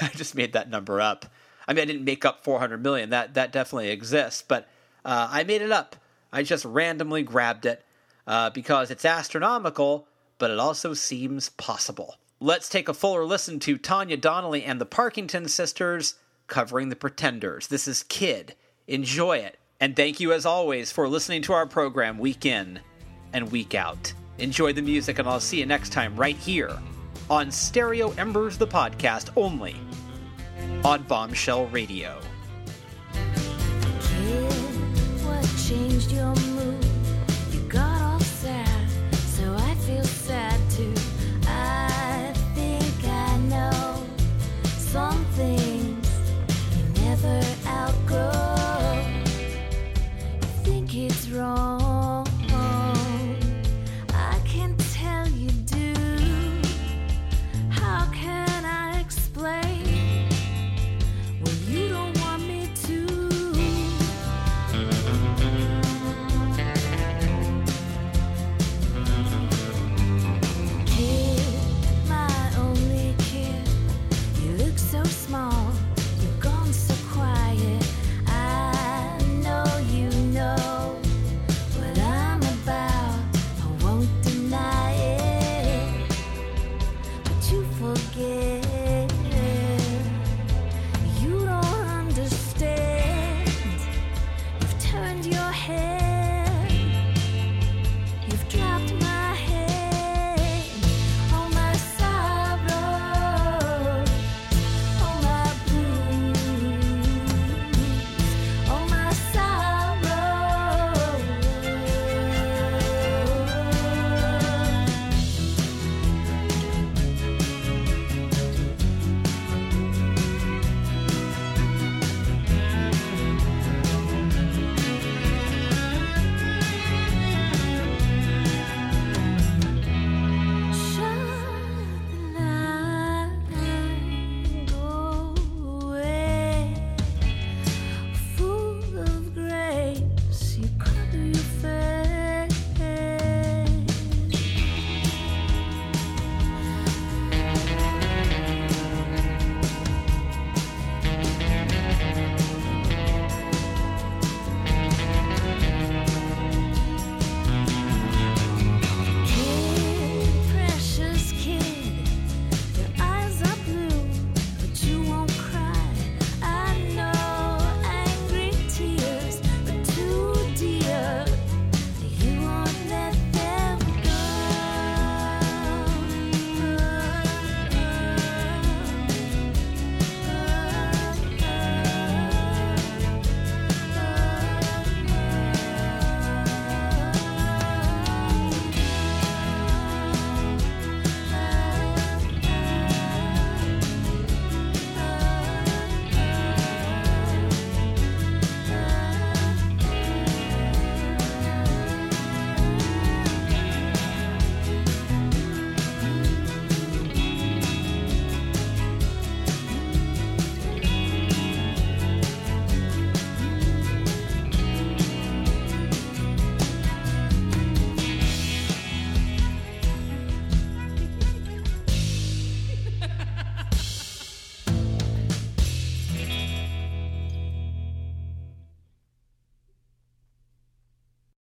[0.00, 1.26] I just made that number up.
[1.66, 3.10] I mean, I didn't make up 400 million.
[3.10, 4.68] That that definitely exists, but
[5.04, 5.96] uh, I made it up.
[6.32, 7.84] I just randomly grabbed it
[8.26, 10.08] uh, because it's astronomical,
[10.38, 12.16] but it also seems possible.
[12.40, 17.68] Let's take a fuller listen to Tanya Donelly and the Parkington sisters covering the Pretenders.
[17.68, 18.54] This is Kid.
[18.86, 19.58] Enjoy it.
[19.80, 22.80] And thank you, as always, for listening to our program week in
[23.32, 24.12] and week out.
[24.38, 26.76] Enjoy the music, and I'll see you next time right here
[27.30, 29.76] on Stereo Embers, the podcast, only
[30.84, 32.20] on Bombshell Radio.
[51.34, 51.83] Wrong.